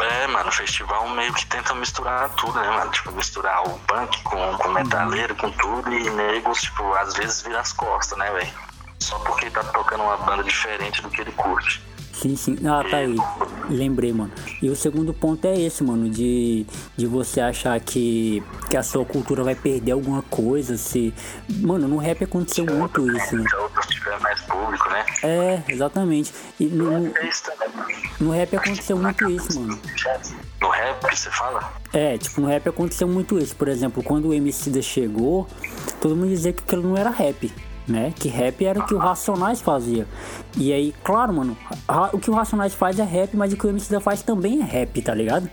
[0.00, 2.90] É, mano, o festival meio que tenta misturar tudo, né, mano?
[2.90, 7.60] Tipo, misturar o punk com, com metaleiro, com tudo, e negros, tipo, às vezes vira
[7.60, 8.52] as costas, né, velho?
[9.00, 11.82] Só porque tá tocando uma banda diferente do que ele curte.
[12.20, 12.58] Sim, sim.
[12.66, 13.14] Ah, tá aí.
[13.70, 14.32] Lembrei, mano.
[14.60, 16.66] E o segundo ponto é esse, mano, de,
[16.96, 21.14] de você achar que, que a sua cultura vai perder alguma coisa, se...
[21.48, 23.44] Mano, no rap aconteceu muito isso, né?
[23.88, 25.04] tiver mais público, né?
[25.22, 26.32] É, exatamente.
[26.58, 27.12] E no, no,
[28.20, 29.80] no rap aconteceu muito isso, mano.
[30.60, 31.72] No rap, você fala?
[31.92, 33.54] É, tipo, no rap aconteceu muito isso.
[33.54, 35.46] Por exemplo, quando o MC da chegou,
[36.00, 37.52] todo mundo dizia que aquilo não era rap
[37.88, 38.12] né?
[38.16, 40.06] Que rap era o que o Racionais fazia.
[40.56, 41.56] E aí, claro, mano,
[42.12, 44.64] o que o Racionais faz é rap, mas o que o MC faz também é
[44.64, 45.48] rap, tá ligado?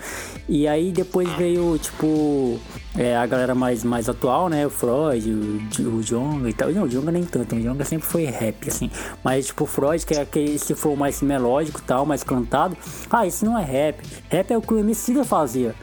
[0.48, 2.60] E aí depois veio, tipo,
[2.98, 4.66] é, a galera mais, mais atual, né?
[4.66, 6.72] O Freud, o, o Jonga e tal.
[6.72, 8.90] Não, o Jonga nem tanto, o Jonga sempre foi rap, assim.
[9.24, 12.78] Mas, tipo, o Freud, que é aquele se for mais melódico e tal, mais cantado.
[13.10, 14.00] Ah, isso não é rap.
[14.30, 15.76] Rap é o que o MC fazia,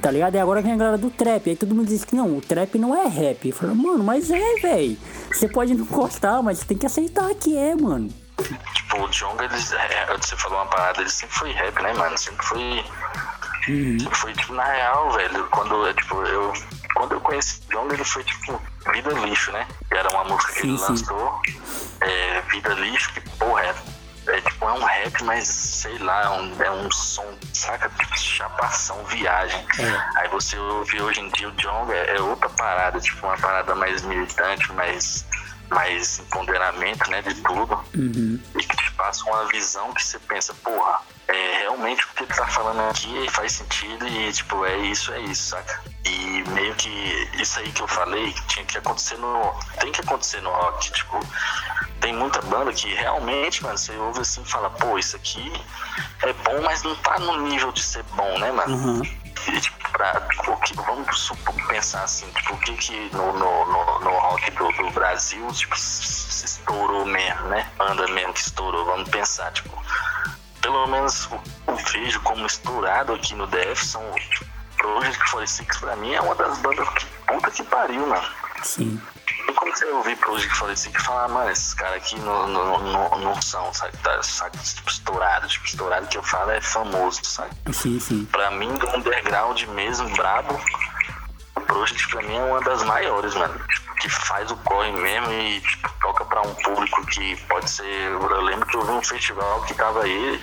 [0.00, 0.34] tá ligado?
[0.34, 1.48] E agora vem a galera do trap.
[1.48, 3.46] Aí todo mundo diz que não, o trap não é rap.
[3.48, 4.96] Eu falo, mano, mas é, velho.
[5.30, 8.08] Você pode não gostar, mas tem que aceitar que é, mano.
[8.74, 12.16] Tipo, o Jonga, ele, é, você falou uma parada, ele sempre foi rap, né, mano?
[12.16, 12.84] Sempre foi.
[13.68, 13.98] Uhum.
[13.98, 16.52] Sempre foi, tipo, na real, velho, quando, é, tipo, eu.
[16.94, 18.60] Quando eu conheci o Jonga, ele foi, tipo,
[18.92, 19.66] Vida Lixo, né?
[19.88, 20.84] Que era uma música que sim, ele sim.
[20.88, 21.42] lançou.
[22.00, 23.74] É, Vida Lixo, que, porra, é,
[24.28, 27.90] é, tipo, é um rap, mas sei lá, é um, é um som, saca?
[28.16, 29.64] Chapação, viagem.
[29.78, 30.20] É.
[30.20, 33.74] Aí você ouve hoje em dia o Jonga, é, é outra parada, tipo, uma parada
[33.74, 35.26] mais militante, mais
[35.70, 38.40] mais empoderamento, né, de tudo, uhum.
[38.54, 42.32] e que te passa uma visão que você pensa, porra, é realmente o que ele
[42.32, 45.82] tá falando aqui faz sentido e, tipo, é isso, é isso, saca?
[46.06, 46.88] E meio que
[47.34, 49.54] isso aí que eu falei tinha que acontecer no.
[49.78, 51.20] Tem que acontecer no rock, tipo.
[52.08, 55.52] Tem muita banda que realmente, mano, você ouve assim e fala, pô, isso aqui
[56.22, 58.74] é bom, mas não tá no nível de ser bom, né, mano?
[58.74, 59.02] Uhum.
[59.02, 63.66] E, tipo, pra, o que, vamos supor, pensar assim, tipo, o que que no, no,
[63.66, 67.70] no, no rock do, do, Brasil, tipo, se estourou mesmo, né?
[67.76, 69.70] Banda mesmo que estourou, vamos pensar, tipo,
[70.62, 71.28] pelo menos
[71.66, 74.02] eu vejo como estourado aqui no DF são
[74.78, 78.26] Project 46 pra mim é uma das bandas que puta que pariu, mano.
[78.62, 78.98] Sim.
[79.48, 83.18] E como você ouvir Project 46 e falar, mano, esses caras aqui não, não, não,
[83.18, 87.50] não são, sabe, tá, sabe, tipo, estourado, tipo, estourado que eu falo é famoso, sabe?
[87.72, 88.24] Sim, sim.
[88.26, 90.60] Pra mim, do underground mesmo, brabo,
[91.66, 93.60] Project pra mim é uma das maiores, mano.
[94.00, 97.84] Que faz o corre mesmo e tipo, toca para um público que pode ser.
[97.84, 100.40] Eu lembro que eu vi um festival que tava aí,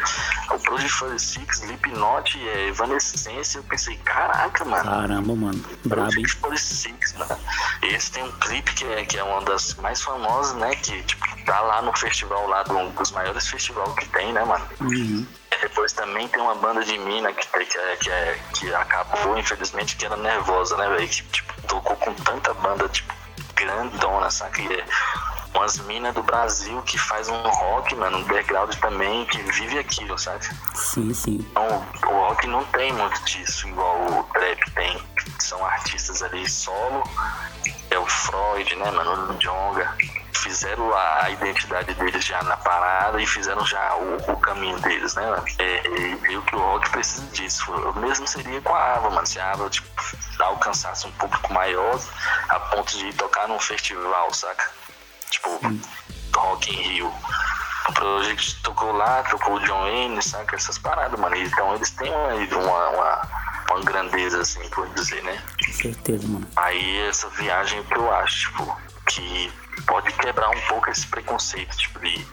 [0.52, 3.56] o Project 46, Slipknot e é, Evanescence.
[3.56, 4.84] Eu pensei, caraca, mano.
[4.84, 5.66] Caramba, mano.
[5.86, 6.12] Brabo?
[6.12, 7.40] Project 46, mano.
[7.84, 10.76] Esse tem um clipe que é, que é uma das mais famosas, né?
[10.76, 14.44] Que tipo, tá lá no festival, lá do, um dos maiores festivais que tem, né,
[14.44, 14.66] mano?
[14.82, 15.26] Uhum.
[15.62, 19.96] Depois também tem uma banda de mina que, que, é, que, é, que acabou, infelizmente,
[19.96, 21.08] que era nervosa, né, velho?
[21.08, 23.14] Que tipo, tocou com tanta banda, tipo,
[23.56, 24.62] grandona, saca?
[24.62, 24.86] E é
[25.56, 30.18] umas minas do Brasil que faz um rock, mano, um background também, que vive aquilo,
[30.18, 30.46] sabe?
[30.74, 31.46] Sim, sim.
[31.52, 35.02] Então, o rock não tem muito disso, igual o trap tem.
[35.40, 37.04] São artistas ali solo,
[37.90, 39.96] é o Freud, né, mano, o Jonga.
[40.46, 45.24] Fizeram a identidade deles já na parada e fizeram já o, o caminho deles, né,
[45.28, 45.44] mano?
[45.58, 45.82] É,
[46.30, 47.72] e o que o rock precisa disso.
[47.72, 49.26] O mesmo seria com a Ava, mano.
[49.26, 49.88] Se a Ava, tipo,
[50.38, 52.00] alcançasse um público maior
[52.50, 54.70] a ponto de tocar num festival, saca?
[55.32, 55.60] Tipo.
[56.36, 57.14] Rock in Rio.
[57.90, 60.56] O Project tocou lá, tocou o John Wayne, saca?
[60.56, 61.36] Essas paradas, mano.
[61.36, 63.22] Então eles têm uma, uma,
[63.72, 65.42] uma grandeza, assim, por dizer, né?
[65.66, 66.48] Com certeza, mano.
[66.56, 68.78] Aí essa viagem que eu acho, tipo,
[69.08, 69.52] que
[69.84, 72.26] pode quebrar um pouco esse preconceito, tipo, de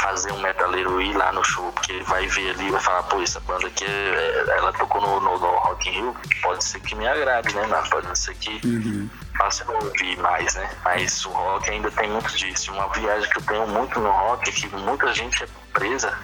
[0.00, 3.02] fazer um metaleiro ir lá no show, porque ele vai ver ali e vai falar,
[3.04, 6.80] pô, essa banda aqui, é, ela tocou no, no, no Rock in Rio, pode ser
[6.80, 7.88] que me agrade, né, mano?
[7.90, 9.08] Pode ser que uhum.
[9.36, 10.70] faça eu ouvir mais, né?
[10.84, 12.72] Mas o rock ainda tem muito disso.
[12.72, 16.16] Uma viagem que eu tenho muito no rock é que muita gente é presa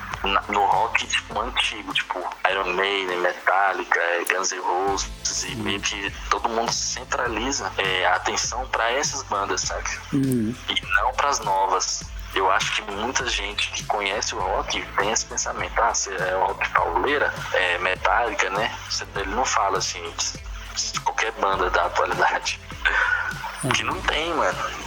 [0.48, 2.18] no rock tipo antigo, tipo
[2.50, 8.16] Iron Maiden, Metallica, é, Guns N' Roses e meio que todo mundo centraliza é, a
[8.16, 9.88] atenção para essas bandas, sabe?
[10.12, 10.54] Uhum.
[10.68, 15.10] E não para as novas eu acho que muita gente que conhece o rock tem
[15.10, 18.70] esse pensamento, ah, você é rock pauleira, é metálica, né?
[19.16, 20.02] Ele não fala assim,
[20.92, 22.60] de qualquer banda da atualidade.
[23.74, 24.85] Que não tem, mano.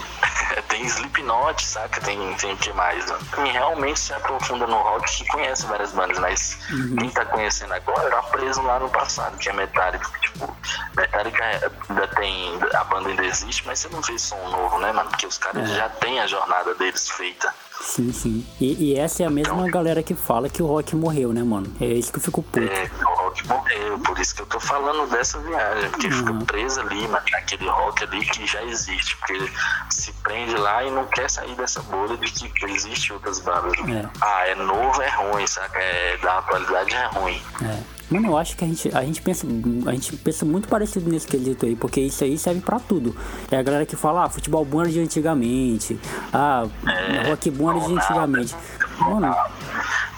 [0.67, 2.01] Tem Slipknot, saca?
[2.01, 3.05] Tem, tem o que mais?
[3.05, 3.17] Né?
[3.35, 6.95] Quem realmente se aprofunda no rock que conhece várias bandas, mas uhum.
[6.97, 10.09] quem tá conhecendo agora tá preso lá no passado, que é Metallica.
[10.21, 10.55] Tipo,
[10.95, 11.43] Metallica
[11.89, 12.59] ainda tem.
[12.73, 15.09] A banda ainda existe, mas você não vê som novo, né, mano?
[15.09, 15.75] Porque os caras é.
[15.75, 17.53] já têm a jornada deles feita.
[17.81, 18.45] Sim, sim.
[18.59, 21.43] E, e essa é a mesma então, galera que fala que o rock morreu, né,
[21.43, 21.73] mano?
[21.79, 22.59] É isso que eu fico puto.
[22.59, 26.13] É, o rock morreu, por isso que eu tô falando dessa viagem, porque uhum.
[26.13, 29.49] fica preso ali, naquele rock ali que já existe, porque
[29.89, 33.73] se prende lá e não quer sair dessa bolha de que existe outras bandas.
[33.89, 34.09] É.
[34.21, 35.79] Ah, é novo, é ruim, saca?
[35.79, 37.41] É, da atualidade é ruim.
[37.63, 37.98] É.
[38.09, 39.45] Mano, eu acho que a gente, a gente pensa
[39.85, 43.15] a gente pensa muito parecido nesse quesito aí, porque isso aí serve pra tudo.
[43.51, 45.99] É a galera que fala, ah, futebol bom era de antigamente,
[46.33, 48.55] ah, é, rock bom era de antigamente.
[48.99, 49.35] Mano,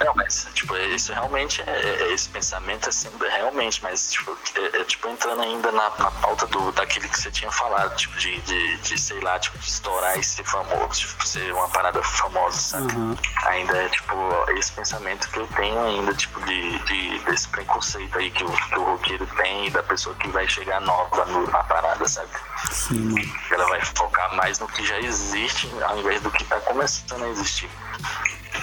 [0.04, 4.80] não, mas, tipo, isso realmente é, é, esse pensamento é sempre realmente, mas, tipo, é,
[4.80, 8.40] é, tipo entrando ainda na, na pauta do, daquele que você tinha falado, tipo, de,
[8.40, 12.92] de, de, sei lá, tipo, estourar e ser famoso, tipo, ser uma parada famosa, sabe?
[12.94, 13.16] Uhum.
[13.46, 14.14] Ainda é, tipo,
[14.56, 18.78] esse pensamento que eu tenho ainda, tipo, de, de desse preconceito aí que o, que
[18.78, 22.30] o roqueiro tem e da pessoa que vai chegar nova no, na parada, sabe?
[22.70, 23.14] Sim.
[23.50, 27.28] Ela vai focar mais no que já existe ao invés do que tá começando a
[27.28, 27.70] existir.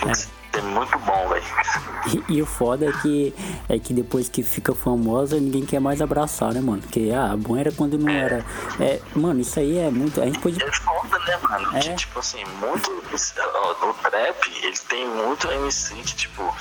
[0.07, 1.43] É é muito bom, velho.
[2.27, 3.33] E, e, o foda é que,
[3.67, 6.81] é que depois que fica famosa, ninguém quer mais abraçar, né, mano?
[6.81, 8.17] Porque, ah, bom era quando não é.
[8.17, 8.45] era.
[8.79, 10.21] É, mano, isso aí é muito.
[10.21, 10.61] A gente pode.
[10.61, 11.77] É foda, né, mano?
[11.77, 11.79] É.
[11.79, 12.91] Que, tipo assim, muito.
[12.91, 16.53] no trap, ele tem muito MC que, tipo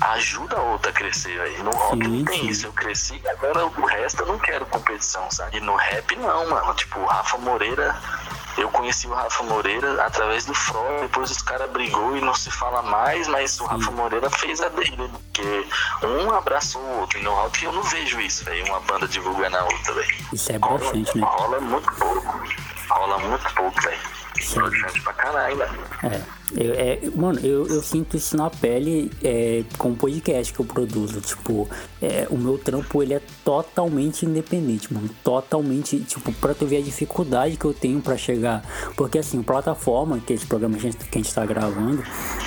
[0.00, 1.64] ajuda a outra a crescer, velho.
[1.64, 2.48] No rock sim, não tem sim.
[2.48, 2.66] isso.
[2.66, 5.56] Eu cresci, agora o resto eu não quero competição, sabe?
[5.56, 6.74] E no rap não, mano.
[6.74, 7.96] Tipo, o Rafa Moreira
[8.56, 12.50] eu conheci o Rafa Moreira através do Freud, depois os caras brigou e não se
[12.50, 15.66] fala mais, mas o Rafa Moreira fez a dele, porque
[16.02, 17.18] um abraçou o outro.
[17.18, 20.26] E no rock eu não vejo isso, velho, uma banda divulgando a outra, velho.
[20.32, 21.26] Isso é bastante, né?
[21.26, 22.42] Rola muito pouco.
[22.88, 24.23] Rola muito pouco, velho.
[24.54, 25.62] Broxante pra caralho.
[26.02, 26.44] É.
[26.56, 30.64] Eu, é, mano, eu, eu sinto isso na pele é, com o podcast que eu
[30.64, 31.20] produzo.
[31.20, 31.68] Tipo,
[32.00, 35.08] é, o meu trampo ele é totalmente independente, mano.
[35.24, 38.62] Totalmente, tipo, pra tu ver a dificuldade que eu tenho para chegar.
[38.96, 42.02] Porque assim, plataforma, que é esse programa que a, gente, que a gente tá gravando,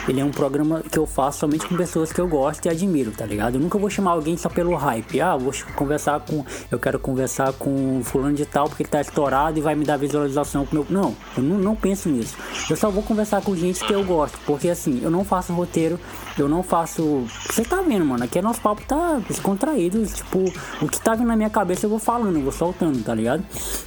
[0.07, 3.11] ele é um programa que eu faço somente com pessoas que eu gosto e admiro,
[3.11, 3.55] tá ligado?
[3.55, 5.19] Eu nunca vou chamar alguém só pelo hype.
[5.19, 6.45] Ah, vou conversar com.
[6.71, 9.97] Eu quero conversar com fulano de tal porque ele tá estourado e vai me dar
[9.97, 10.88] visualização pro meu.
[10.89, 12.36] Não, eu não, não penso nisso.
[12.69, 14.38] Eu só vou conversar com gente que eu gosto.
[14.45, 15.99] Porque assim, eu não faço roteiro,
[16.38, 17.25] eu não faço.
[17.49, 18.23] Você tá vendo, mano?
[18.23, 20.05] Aqui é nosso papo tá descontraído.
[20.05, 20.39] Tipo,
[20.81, 23.43] o que tá vindo na minha cabeça eu vou falando, eu vou soltando, tá ligado?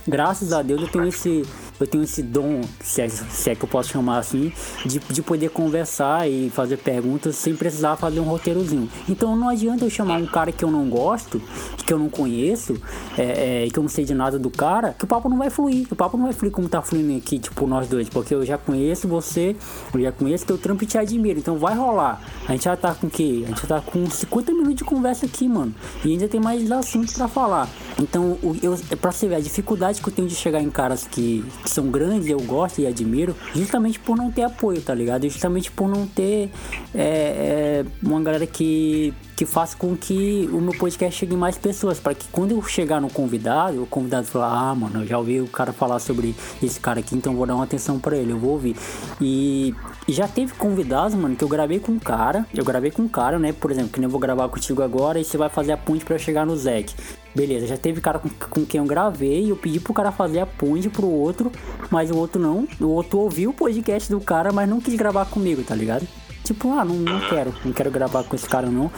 [0.07, 1.45] Graças a Deus eu tenho esse
[1.81, 4.53] eu tenho esse dom, se é, se é, que eu posso chamar assim,
[4.85, 8.89] de, de poder conversar e fazer perguntas sem precisar fazer um roteirozinho.
[9.09, 11.41] Então não adianta eu chamar um cara que eu não gosto,
[11.87, 12.81] que eu não conheço,
[13.17, 15.49] é, é, que eu não sei de nada do cara, que o papo não vai
[15.49, 15.87] fluir.
[15.91, 18.59] O papo não vai fluir como tá fluindo aqui, tipo, nós dois, porque eu já
[18.59, 19.57] conheço você,
[19.95, 21.39] eu já conheço teu trampo e te admiro.
[21.39, 22.21] Então vai rolar.
[22.49, 23.43] A gente já tá com o quê?
[23.45, 25.75] A gente já tá com 50 minutos de conversa aqui, mano.
[26.05, 27.69] E ainda tem mais assuntos para falar.
[28.01, 31.45] Então, eu, pra você ver a dificuldade que eu tenho de chegar em caras que,
[31.63, 35.29] que são grandes, eu gosto e admiro, justamente por não ter apoio, tá ligado?
[35.29, 36.51] Justamente por não ter
[36.95, 41.99] é, é, uma galera que que faça com que o meu podcast chegue mais pessoas,
[41.99, 45.41] para que quando eu chegar no convidado, o convidado falar, ah, mano, eu já ouvi
[45.41, 48.39] o cara falar sobre esse cara aqui, então vou dar uma atenção para ele, eu
[48.39, 48.77] vou ouvir.
[49.19, 49.75] E,
[50.07, 53.09] e, já teve convidados, mano, que eu gravei com um cara, eu gravei com um
[53.09, 55.73] cara, né, por exemplo, que nem eu vou gravar contigo agora e você vai fazer
[55.73, 56.95] a ponte para eu chegar no Zek.
[57.35, 60.47] Beleza, já teve cara com, com quem eu gravei, eu pedi pro cara fazer a
[60.47, 61.51] ponte pro outro,
[61.91, 65.25] mas o outro não, o outro ouviu o podcast do cara, mas não quis gravar
[65.25, 66.07] comigo, tá ligado?
[66.51, 68.91] Tipo, ah, não, não quero, não quero gravar com esse cara não.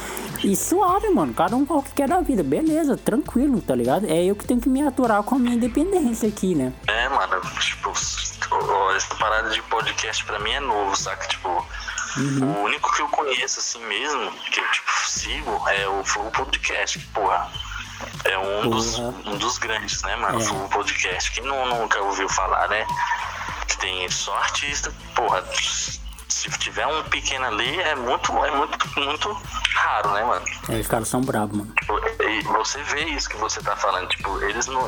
[0.43, 4.07] E suave, mano, cada um o que quer da vida, beleza, tranquilo, tá ligado?
[4.07, 6.73] É eu que tenho que me aturar com a minha independência aqui, né?
[6.87, 7.91] É, mano, tipo,
[8.97, 11.29] essa parada de podcast pra mim é novo, saca?
[11.29, 11.51] Tipo,
[12.17, 12.55] uhum.
[12.55, 16.99] o único que eu conheço assim mesmo, que eu, tipo, sigo, é o Flow Podcast,
[16.99, 17.53] que, porra.
[18.25, 20.41] É um, dos, um dos grandes, né, mano?
[20.41, 20.43] É.
[20.43, 21.31] Flow Podcast.
[21.33, 22.87] Quem não, nunca ouviu falar, né?
[23.69, 25.45] Que tem só artista, porra,
[26.51, 29.43] se tiver um pequeno ali, é muito, é muito, muito
[29.75, 30.45] raro, né, mano?
[30.69, 31.73] É, os caras são bravos, mano.
[31.79, 32.01] Tipo,
[32.53, 34.83] você vê isso que você tá falando, tipo, eles não.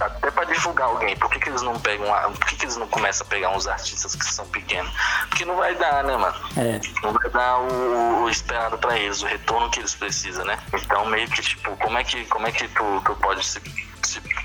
[0.00, 2.06] Até pra divulgar alguém, por que, que eles não pegam.
[2.32, 4.92] Por que, que eles não começam a pegar uns artistas que são pequenos?
[5.28, 6.36] Porque não vai dar, né, mano?
[6.56, 6.80] É.
[7.02, 10.58] Não vai dar o, o esperado pra eles, o retorno que eles precisam, né?
[10.72, 13.60] Então meio que, tipo, como é que, como é que tu, tu pode se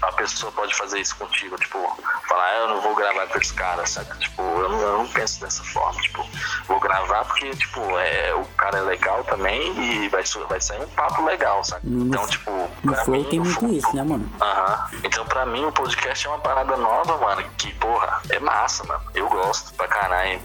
[0.01, 1.77] a pessoa pode fazer isso contigo, tipo,
[2.27, 4.17] falar, ah, eu não vou gravar com esse cara, sabe?
[4.19, 6.25] Tipo, eu não, eu não, penso dessa forma, tipo,
[6.67, 10.87] vou gravar porque, tipo, é, o cara é legal também e vai, vai sair um
[10.89, 11.87] papo legal, sabe?
[11.87, 12.51] No, então, tipo,
[12.83, 14.29] no Flow mim, tem muito flow, isso, né, mano?
[14.41, 14.63] Aham.
[14.63, 14.99] Uh -huh.
[15.03, 19.01] Então, pra mim, o podcast é uma parada nova, mano, que, porra, é massa, mano.
[19.13, 20.41] Eu gosto pra caralho.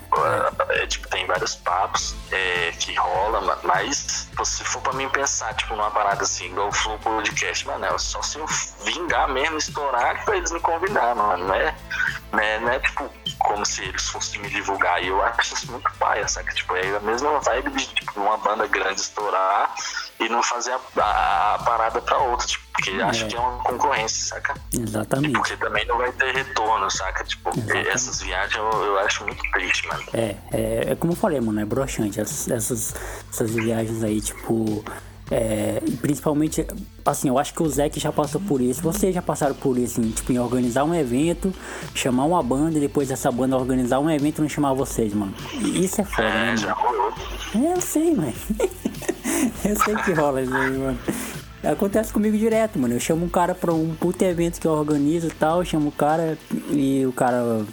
[0.70, 5.54] É, tipo, tem vários papos é, que rola, mano, mas se for pra mim pensar,
[5.54, 8.46] tipo, numa parada assim, igual o Flow Podcast, mano, é só se eu
[8.84, 11.46] vim vingar mesmo, estourar pra eles me convidar, mano.
[11.46, 11.74] Não é,
[12.32, 15.02] não é, não é tipo como se eles fossem me divulgar.
[15.02, 16.52] E eu acho isso muito paia, saca?
[16.52, 19.74] Tipo, é a mesma vibe de tipo, uma banda grande estourar
[20.18, 23.02] e não fazer a, a, a parada pra outra, tipo, porque é.
[23.02, 24.54] acho que é uma concorrência, saca?
[24.72, 25.30] Exatamente.
[25.30, 27.24] E porque também não vai ter retorno, saca?
[27.24, 27.88] Tipo, Exatamente.
[27.88, 30.04] essas viagens eu, eu, acho muito triste, mano.
[30.14, 32.20] É, é, é como eu falei, mano, é broxante.
[32.20, 32.94] Essas, essas,
[33.30, 34.84] essas viagens aí, tipo
[35.30, 36.66] é, principalmente,
[37.04, 38.82] assim, eu acho que o Zeke já passou por isso.
[38.82, 41.54] Vocês já passaram por isso, assim, tipo, em organizar um evento,
[41.94, 45.32] chamar uma banda e depois dessa banda organizar um evento e não chamar vocês, mano.
[45.60, 46.56] Isso é foda, é, né?
[46.56, 47.12] Já rolou.
[47.54, 48.34] É, eu sei, mano.
[49.64, 50.98] eu sei que rola isso aí, mano.
[51.62, 52.94] Acontece comigo direto, mano.
[52.94, 55.92] Eu chamo um cara pra um puto evento que eu organizo e tal, chamo o
[55.92, 56.36] cara
[56.70, 57.64] e o cara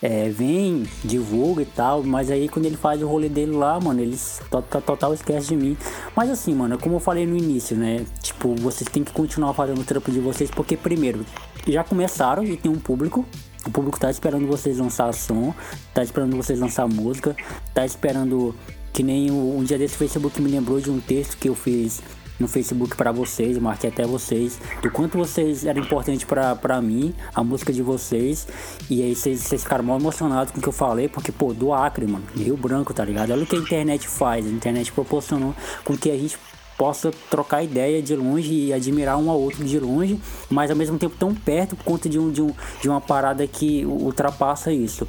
[0.00, 4.00] é, vem, divulga e tal, mas aí quando ele faz o rolê dele lá, mano,
[4.00, 5.76] eles total, total esquece de mim.
[6.14, 8.04] Mas assim, mano, como eu falei no início, né?
[8.22, 11.24] Tipo, vocês têm que continuar fazendo o trampo de vocês, porque primeiro,
[11.66, 13.24] já começaram e tem um público.
[13.66, 15.52] O público tá esperando vocês lançar som,
[15.92, 17.36] tá esperando vocês lançar música,
[17.74, 18.54] tá esperando
[18.92, 22.02] que nem um dia desse Facebook me lembrou de um texto que eu fiz
[22.38, 27.42] no Facebook para vocês, marquei até vocês, do quanto vocês eram importantes para mim, a
[27.42, 28.46] música de vocês.
[28.88, 31.72] E aí vocês, vocês ficaram mal emocionados com o que eu falei, porque, pô, do
[31.72, 33.32] Acre, mano, Rio Branco, tá ligado?
[33.32, 36.38] Olha o que a internet faz, a internet proporcionou com que a gente
[36.78, 40.18] possa trocar ideia de longe e admirar um ao outro de longe,
[40.48, 43.44] mas ao mesmo tempo tão perto por conta de, um, de, um, de uma parada
[43.48, 45.06] que ultrapassa isso.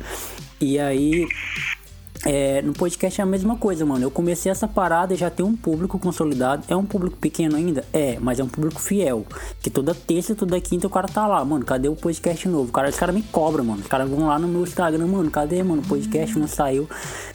[0.59, 1.27] E aí
[2.25, 4.03] é, no podcast é a mesma coisa, mano.
[4.03, 6.63] Eu comecei essa parada e já tem um público consolidado.
[6.67, 7.85] É um público pequeno ainda?
[7.93, 9.25] É, mas é um público fiel.
[9.61, 11.63] Que toda terça, toda quinta o cara tá lá, mano.
[11.65, 12.71] Cadê o podcast novo?
[12.71, 13.81] Cara, os caras me cobram, mano.
[13.81, 15.31] Os caras vão lá no meu Instagram, mano.
[15.31, 15.81] Cadê, mano?
[15.81, 16.89] O podcast não saiu,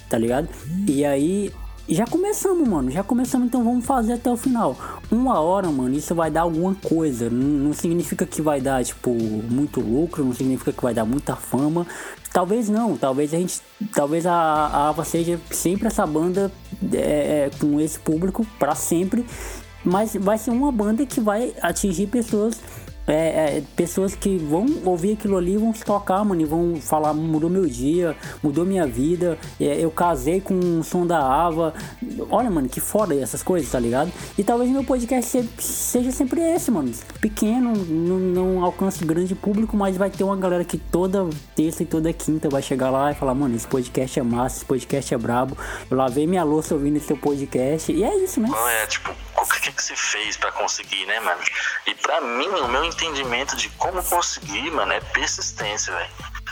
[0.09, 0.49] tá ligado?
[0.87, 1.51] E aí
[1.89, 2.91] já começamos, mano.
[2.91, 4.77] Já começamos, então vamos fazer até o final.
[5.11, 7.29] Uma hora, mano, isso vai dar alguma coisa.
[7.29, 11.37] Não, não, significa que vai dar, tipo, muito lucro, não significa que vai dar muita
[11.37, 11.87] fama.
[12.33, 13.61] Talvez não, talvez a gente.
[13.93, 16.51] Talvez a, Ava seja sempre essa banda
[16.93, 19.25] é, é com esse público para sempre.
[19.85, 22.59] Mas vai ser uma banda que vai atingir pessoas
[23.07, 27.13] é, é, pessoas que vão ouvir aquilo ali vão se tocar, mano, e vão falar,
[27.13, 31.75] mudou meu dia, mudou minha vida, é, eu casei com o som da Ava.
[32.31, 34.13] Olha, mano, que foda essas coisas, tá ligado?
[34.37, 36.93] E talvez meu podcast seja sempre esse, mano.
[37.21, 41.87] Pequeno, não, não alcance grande público, mas vai ter uma galera que toda terça e
[41.87, 45.19] toda quinta vai chegar lá e falar, mano, esse podcast é massa, esse podcast é
[45.19, 45.57] brabo.
[45.91, 47.93] Eu lavei minha louça ouvindo esse seu podcast.
[47.93, 48.49] E é isso, né?
[48.51, 49.11] Não, é tipo,
[49.45, 51.41] o que, que você fez para conseguir, né, mano?
[51.87, 56.11] E para mim, o meu entendimento de como conseguir, mano, é persistência, velho.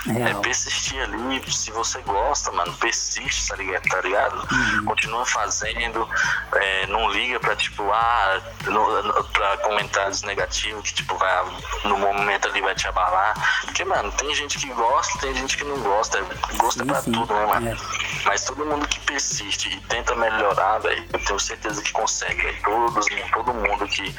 [0.08, 3.88] É persistir ali, se você gosta, mano, persiste, tá ligado?
[3.88, 4.48] Tá ligado?
[4.50, 4.84] Uhum.
[4.86, 6.08] Continua fazendo,
[6.54, 11.44] é, não liga pra, tipo, ah, no, pra comentários negativos que, tipo, vai,
[11.84, 13.34] no momento ali vai te abalar.
[13.64, 16.20] Porque, mano, tem gente que gosta, tem gente que não gosta.
[16.56, 17.12] Gosta sim, pra sim.
[17.12, 17.68] tudo, né, mano?
[17.68, 17.76] É.
[18.24, 22.62] Mas todo mundo que persiste e tenta melhorar, velho, eu tenho certeza que consegue, velho.
[22.64, 24.14] Todos, todo mundo que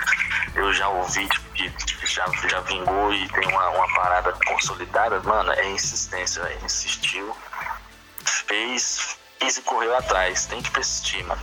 [0.56, 1.74] eu já ouvi, tipo, que
[2.06, 6.60] já, já vingou e tem uma, uma parada consolidada, mano, é insistência, véio.
[6.66, 7.36] insistiu,
[8.26, 10.46] fez, fez e correu atrás.
[10.46, 11.42] Tem que persistir, mano.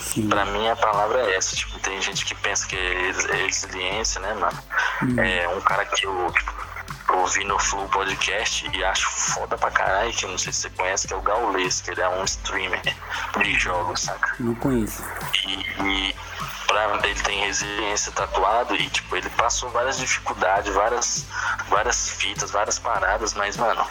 [0.00, 0.28] Sim.
[0.28, 1.54] Pra mim a palavra é essa.
[1.54, 4.62] Tipo, tem gente que pensa que é, é resiliência, né, mano?
[5.02, 5.20] Hum.
[5.20, 6.32] É um cara que eu
[7.18, 10.70] ouvi no Flow Podcast e acho foda pra caralho, que eu não sei se você
[10.70, 12.80] conhece, que é o Gaules, que ele é um streamer
[13.42, 14.34] de jogos, saca?
[14.38, 15.02] Não conheço.
[15.46, 16.16] E, e
[16.66, 21.26] pra ele tem resiliência tatuado e, tipo, ele passou várias dificuldades, várias,
[21.68, 23.84] várias fitas, várias paradas, mas, mano,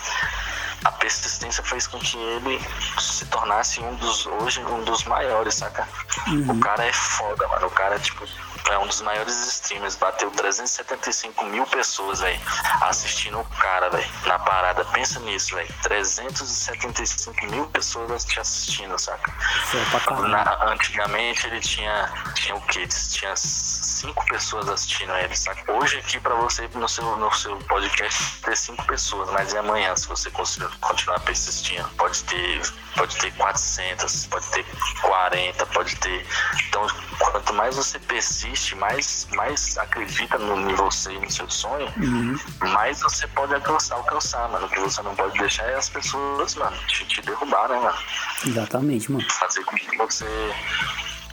[0.85, 2.59] a persistência fez com que ele
[2.99, 5.87] se tornasse um dos, hoje, um dos maiores, saca?
[6.27, 6.51] Uhum.
[6.51, 7.67] O cara é foda, mano.
[7.67, 8.25] O cara, tipo,
[8.67, 12.39] é um dos maiores streamers, bateu 375 mil pessoas, velho,
[12.81, 14.85] assistindo o cara, velho, na parada.
[14.85, 15.73] Pensa nisso, velho.
[15.83, 19.33] 375 mil pessoas te assistindo, saca?
[19.73, 22.87] É na, antigamente ele tinha, tinha o quê?
[22.87, 25.71] Tinha cinco pessoas assistindo ele, saca?
[25.71, 29.95] Hoje aqui pra você, no seu, no seu podcast, ter cinco pessoas, mas e amanhã,
[29.95, 31.87] se você conseguir continuar persistindo?
[31.97, 32.61] Pode ter,
[32.95, 34.65] pode ter 400, pode ter
[35.01, 36.25] 40, pode ter...
[36.67, 36.85] Então,
[37.19, 42.37] quanto mais você persiste, mais, mais acredita no, em você e no seu sonho, uhum.
[42.71, 44.65] mais você pode alcançar, alcançar, mano.
[44.65, 47.97] O que você não pode deixar é as pessoas, mano, te, te derrubar, né, mano?
[48.45, 49.25] Exatamente, mano.
[49.31, 50.25] Fazer com que você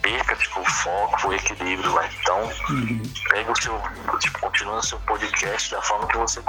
[0.01, 1.99] perca tipo, o foco, o equilíbrio.
[2.21, 3.01] Então, uhum.
[3.29, 3.81] pega o seu,
[4.19, 6.41] tipo, continua o seu podcast da forma que você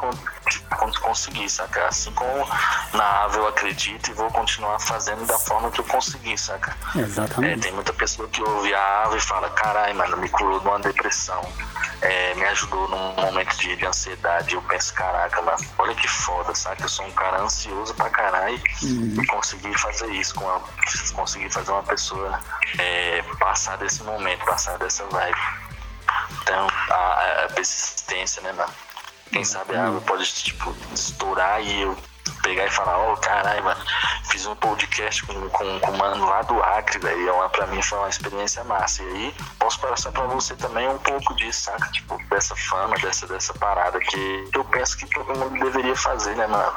[0.49, 1.87] tipo, conseguir, saca?
[1.87, 2.47] Assim como
[2.93, 6.77] na Ave eu acredito e vou continuar fazendo da forma que eu conseguir, saca?
[6.95, 7.61] Exatamente.
[7.61, 10.67] É, tem muita pessoa que ouve a Ave e fala, caralho, mano, me curou de
[10.67, 11.43] uma depressão.
[12.01, 14.55] É, me ajudou num momento de, de ansiedade.
[14.55, 16.83] Eu penso, caraca, mano, olha que foda, saca?
[16.83, 19.17] Eu sou um cara ansioso pra caralho uhum.
[19.21, 20.61] e consegui fazer isso com a,
[21.15, 22.41] consegui fazer uma pessoa
[22.79, 25.39] é, passar desse momento, passar dessa vibe.
[26.43, 28.73] Então, a, a persistência, né, mano?
[29.33, 31.97] Quem sabe a água pode, tipo, estourar e eu
[32.43, 33.81] pegar e falar, ó, oh, caralho, mano,
[34.25, 37.29] fiz um podcast com, com, com o mano lá do Acre, velho.
[37.29, 39.03] É pra mim foi uma experiência massa.
[39.03, 41.91] E aí posso passar pra você também um pouco disso, saca?
[41.93, 46.47] Tipo, dessa fama, dessa, dessa parada que eu penso que todo mundo deveria fazer, né,
[46.47, 46.73] mano?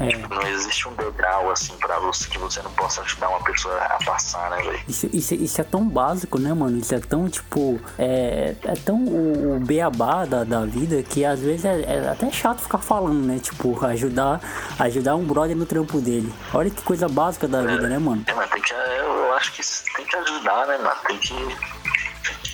[0.00, 0.08] É.
[0.08, 3.76] Tipo, não existe um degrau assim pra você que você não possa ajudar uma pessoa
[3.76, 4.80] a passar, né, velho?
[4.86, 6.78] Isso, isso, isso, é tão básico, né, mano?
[6.78, 11.40] Isso é tão, tipo, é, é tão o, o beabá da, da vida que às
[11.40, 13.38] vezes é, é até chato ficar falando, né?
[13.38, 14.40] Tipo, ajudar,
[14.88, 16.32] ajudar um brother no trampo dele.
[16.52, 18.22] Olha que coisa básica da vida, né, mano?
[18.26, 19.62] É, mas tem que, eu acho que
[19.96, 20.96] tem que ajudar, né, mano?
[21.06, 21.34] Tem que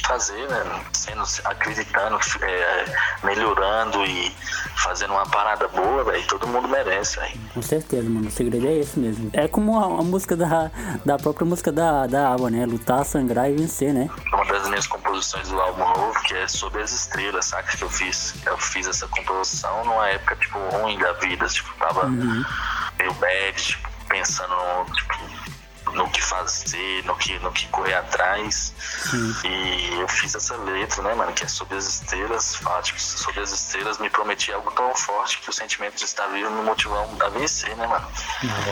[0.07, 0.85] fazer, né?
[0.93, 2.85] Sendo, acreditando, é,
[3.25, 4.35] melhorando e
[4.77, 6.27] fazendo uma parada boa, velho.
[6.27, 7.41] Todo mundo merece, velho.
[7.53, 8.29] Com certeza, mano.
[8.29, 9.31] O segredo é esse mesmo.
[9.33, 10.71] É como a, a, música da,
[11.05, 12.67] da própria música da, da água, né?
[12.67, 14.09] Lutar, sangrar e vencer, né?
[14.33, 17.77] Uma das minhas composições do álbum novo, que é sobre as estrelas, saca?
[17.77, 18.35] Que eu fiz.
[18.47, 21.47] Eu fiz essa composição numa época, tipo, ruim da vida.
[21.47, 22.45] Tipo, tava uhum.
[22.99, 24.55] meio bad, tipo, pensando,
[24.95, 25.14] tipo,
[25.95, 28.75] no que fazer, no que, no que correr atrás.
[29.11, 29.35] Sim.
[29.45, 33.41] E eu fiz essa letra, né, mano, que é sobre as estrelas, fala, tipo, sobre
[33.41, 36.99] as estrelas me prometi algo tão forte que o sentimento de estar vivo me motivou
[36.99, 38.07] a vencer, né, mano?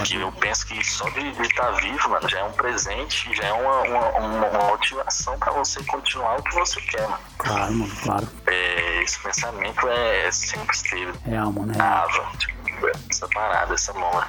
[0.04, 3.44] Que eu penso que só de, de estar vivo, mano, já é um presente, já
[3.44, 7.22] é uma, uma, uma, uma motivação para você continuar o que você quer, mano.
[7.38, 8.28] Claro, mano, claro.
[8.46, 11.12] É, esse pensamento é sempre esteve.
[11.24, 11.72] Real, mano.
[11.72, 11.86] Real.
[11.86, 14.24] Ah, tipo, essa parada, essa mão.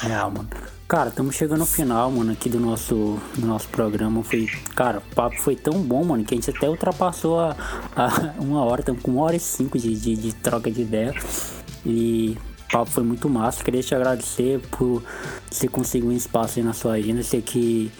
[0.00, 0.77] Real, mano.
[0.88, 4.24] Cara, estamos chegando ao final, mano, aqui do nosso, do nosso programa.
[4.24, 7.54] Foi, cara, o papo foi tão bom, mano, que a gente até ultrapassou a,
[7.94, 11.14] a uma hora, estamos com uma hora e cinco de, de, de troca de ideia.
[11.84, 13.62] E o papo foi muito massa.
[13.62, 15.04] Queria te agradecer por
[15.50, 17.22] você conseguir um espaço aí na sua agenda.
[17.22, 17.92] Sei que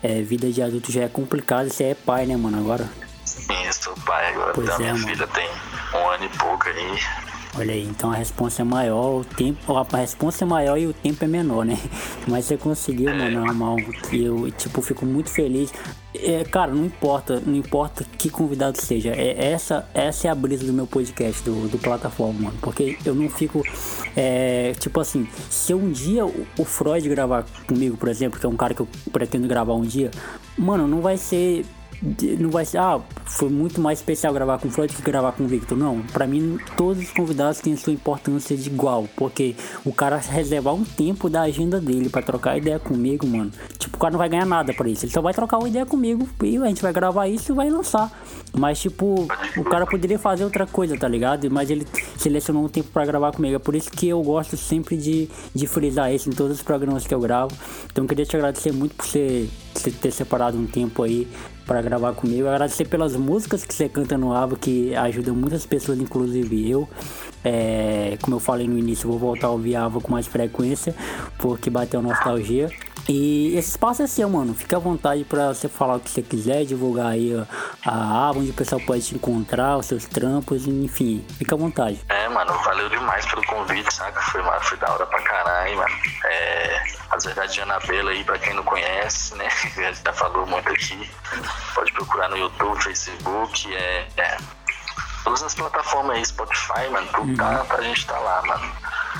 [0.00, 1.68] é, vida de adulto já é complicado.
[1.68, 2.88] Você é pai, né, mano, agora?
[3.24, 4.52] Sim, sou pai agora.
[4.54, 5.08] Pois então, é, minha mano.
[5.08, 5.48] filha tem
[5.94, 7.35] um ano e pouco aí.
[7.58, 10.92] Olha aí, então a resposta é maior, o tempo, a resposta é maior e o
[10.92, 11.78] tempo é menor, né?
[12.28, 13.76] Mas você conseguiu, mano, arrumar
[14.12, 15.72] eu, tipo, fico muito feliz.
[16.14, 19.10] É, cara, não importa, não importa que convidado seja.
[19.10, 22.58] É, essa, essa é a brisa do meu podcast, do, do plataforma, mano.
[22.60, 23.62] Porque eu não fico.
[24.14, 28.48] É, tipo assim, se um dia o, o Freud gravar comigo, por exemplo, que é
[28.48, 30.10] um cara que eu pretendo gravar um dia,
[30.58, 31.64] mano, não vai ser
[32.38, 35.44] não vai ser, ah, foi muito mais especial gravar com o Floyd que gravar com
[35.44, 35.76] o Victor.
[35.76, 40.74] Não, para mim todos os convidados têm sua importância de igual, porque o cara reservar
[40.74, 43.50] um tempo da agenda dele para trocar ideia comigo, mano.
[43.78, 45.86] Tipo, o cara não vai ganhar nada para isso, ele só vai trocar uma ideia
[45.86, 48.10] comigo e a gente vai gravar isso e vai lançar.
[48.56, 49.26] Mas tipo,
[49.56, 51.50] o cara poderia fazer outra coisa, tá ligado?
[51.50, 51.86] Mas ele
[52.16, 53.56] selecionou um tempo para gravar comigo.
[53.56, 57.06] É por isso que eu gosto sempre de, de frisar isso em todos os programas
[57.06, 57.54] que eu gravo.
[57.90, 59.48] Então eu queria te agradecer muito por você
[60.00, 61.28] ter separado um tempo aí
[61.66, 62.48] para gravar comigo.
[62.48, 66.88] Agradecer pelas músicas que você canta no Ava, que ajudam muitas pessoas, inclusive eu.
[67.48, 70.92] É, como eu falei no início, vou voltar a ouvir a Ava com mais frequência,
[71.38, 72.68] porque bateu nostalgia.
[73.08, 74.52] E esse espaço é seu, mano.
[74.52, 78.40] Fica à vontade para você falar o que você quiser, divulgar aí a, a aba,
[78.40, 81.24] onde o pessoal pode te encontrar, os seus trampos, enfim.
[81.38, 82.00] Fica à vontade.
[82.08, 84.20] É, mano, valeu demais pelo convite, saca?
[84.22, 85.94] Foi, foi da hora pra caralho, mano.
[86.24, 86.82] É,
[87.12, 89.48] as verdades de Anabela aí, pra quem não conhece, né?
[90.04, 91.08] Já falou muito aqui.
[91.76, 94.36] Pode procurar no YouTube, Facebook, é, é
[95.26, 97.36] todas as plataformas aí, Spotify, mano, tudo uhum.
[97.36, 98.72] tá pra gente tá lá, mano.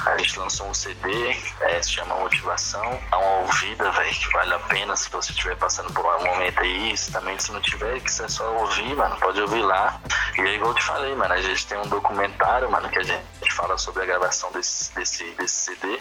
[0.06, 3.00] A gente lançou um CD, é, se chama Motivação.
[3.10, 6.60] Dá uma ouvida, velho, que vale a pena se você estiver passando por um momento
[6.60, 6.96] aí.
[6.96, 10.00] Se também se não tiver, que você só ouvir, mano, pode ouvir lá.
[10.38, 13.02] E aí, igual eu te falei, mano, a gente tem um documentário, mano, que a
[13.02, 15.98] gente fala sobre a gravação desse, desse, desse CD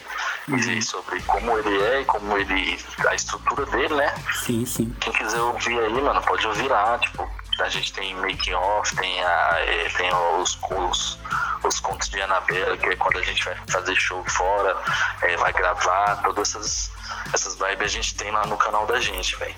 [0.49, 0.57] uhum.
[0.57, 2.79] e sobre como ele é e como ele.
[3.07, 4.13] a estrutura dele, né?
[4.43, 4.95] Sim, sim.
[5.01, 7.27] Quem quiser ouvir aí, mano, pode ouvir lá, tipo
[7.59, 11.19] a gente tem making off, tem, a, é, tem os, os,
[11.63, 14.75] os contos de Anabela, que é quando a gente vai fazer show fora,
[15.21, 16.91] é, vai gravar, todas essas,
[17.33, 19.55] essas vibes a gente tem lá no canal da gente, velho.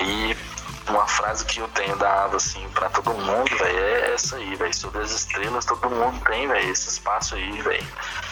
[0.00, 0.36] E
[0.90, 4.74] uma frase que eu tenho dado assim para todo mundo, velho, é essa aí, velho.
[4.74, 7.86] Sobre as estrelas, todo mundo tem, velho, esse espaço aí, velho.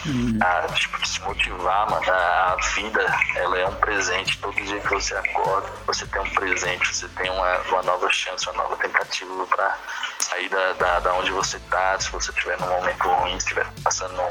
[0.05, 0.37] Uhum.
[0.41, 2.05] Ah, tipo, se motivar, mano.
[2.11, 3.05] A vida,
[3.35, 4.37] ela é um presente.
[4.39, 8.49] Todo dia que você acorda, você tem um presente, você tem uma, uma nova chance,
[8.49, 9.77] uma nova tentativa para
[10.19, 11.99] sair da, da, da, onde você tá.
[11.99, 14.21] Se você estiver num momento ruim, se estiver passando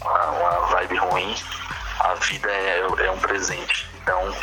[0.00, 1.34] uma, uma vibe ruim,
[2.00, 3.88] a vida é, é um presente.
[4.02, 4.34] Então,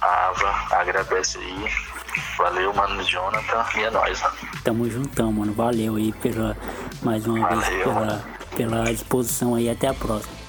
[0.00, 1.93] a Ava agradece aí
[2.38, 3.64] Valeu, mano, Jonathan.
[3.76, 4.34] E é nóis, mano.
[4.62, 5.52] Tamo juntão, mano.
[5.52, 6.56] Valeu aí pela,
[7.02, 8.24] mais uma Valeu, vez pela,
[8.56, 9.68] pela disposição aí.
[9.68, 10.43] Até a próxima.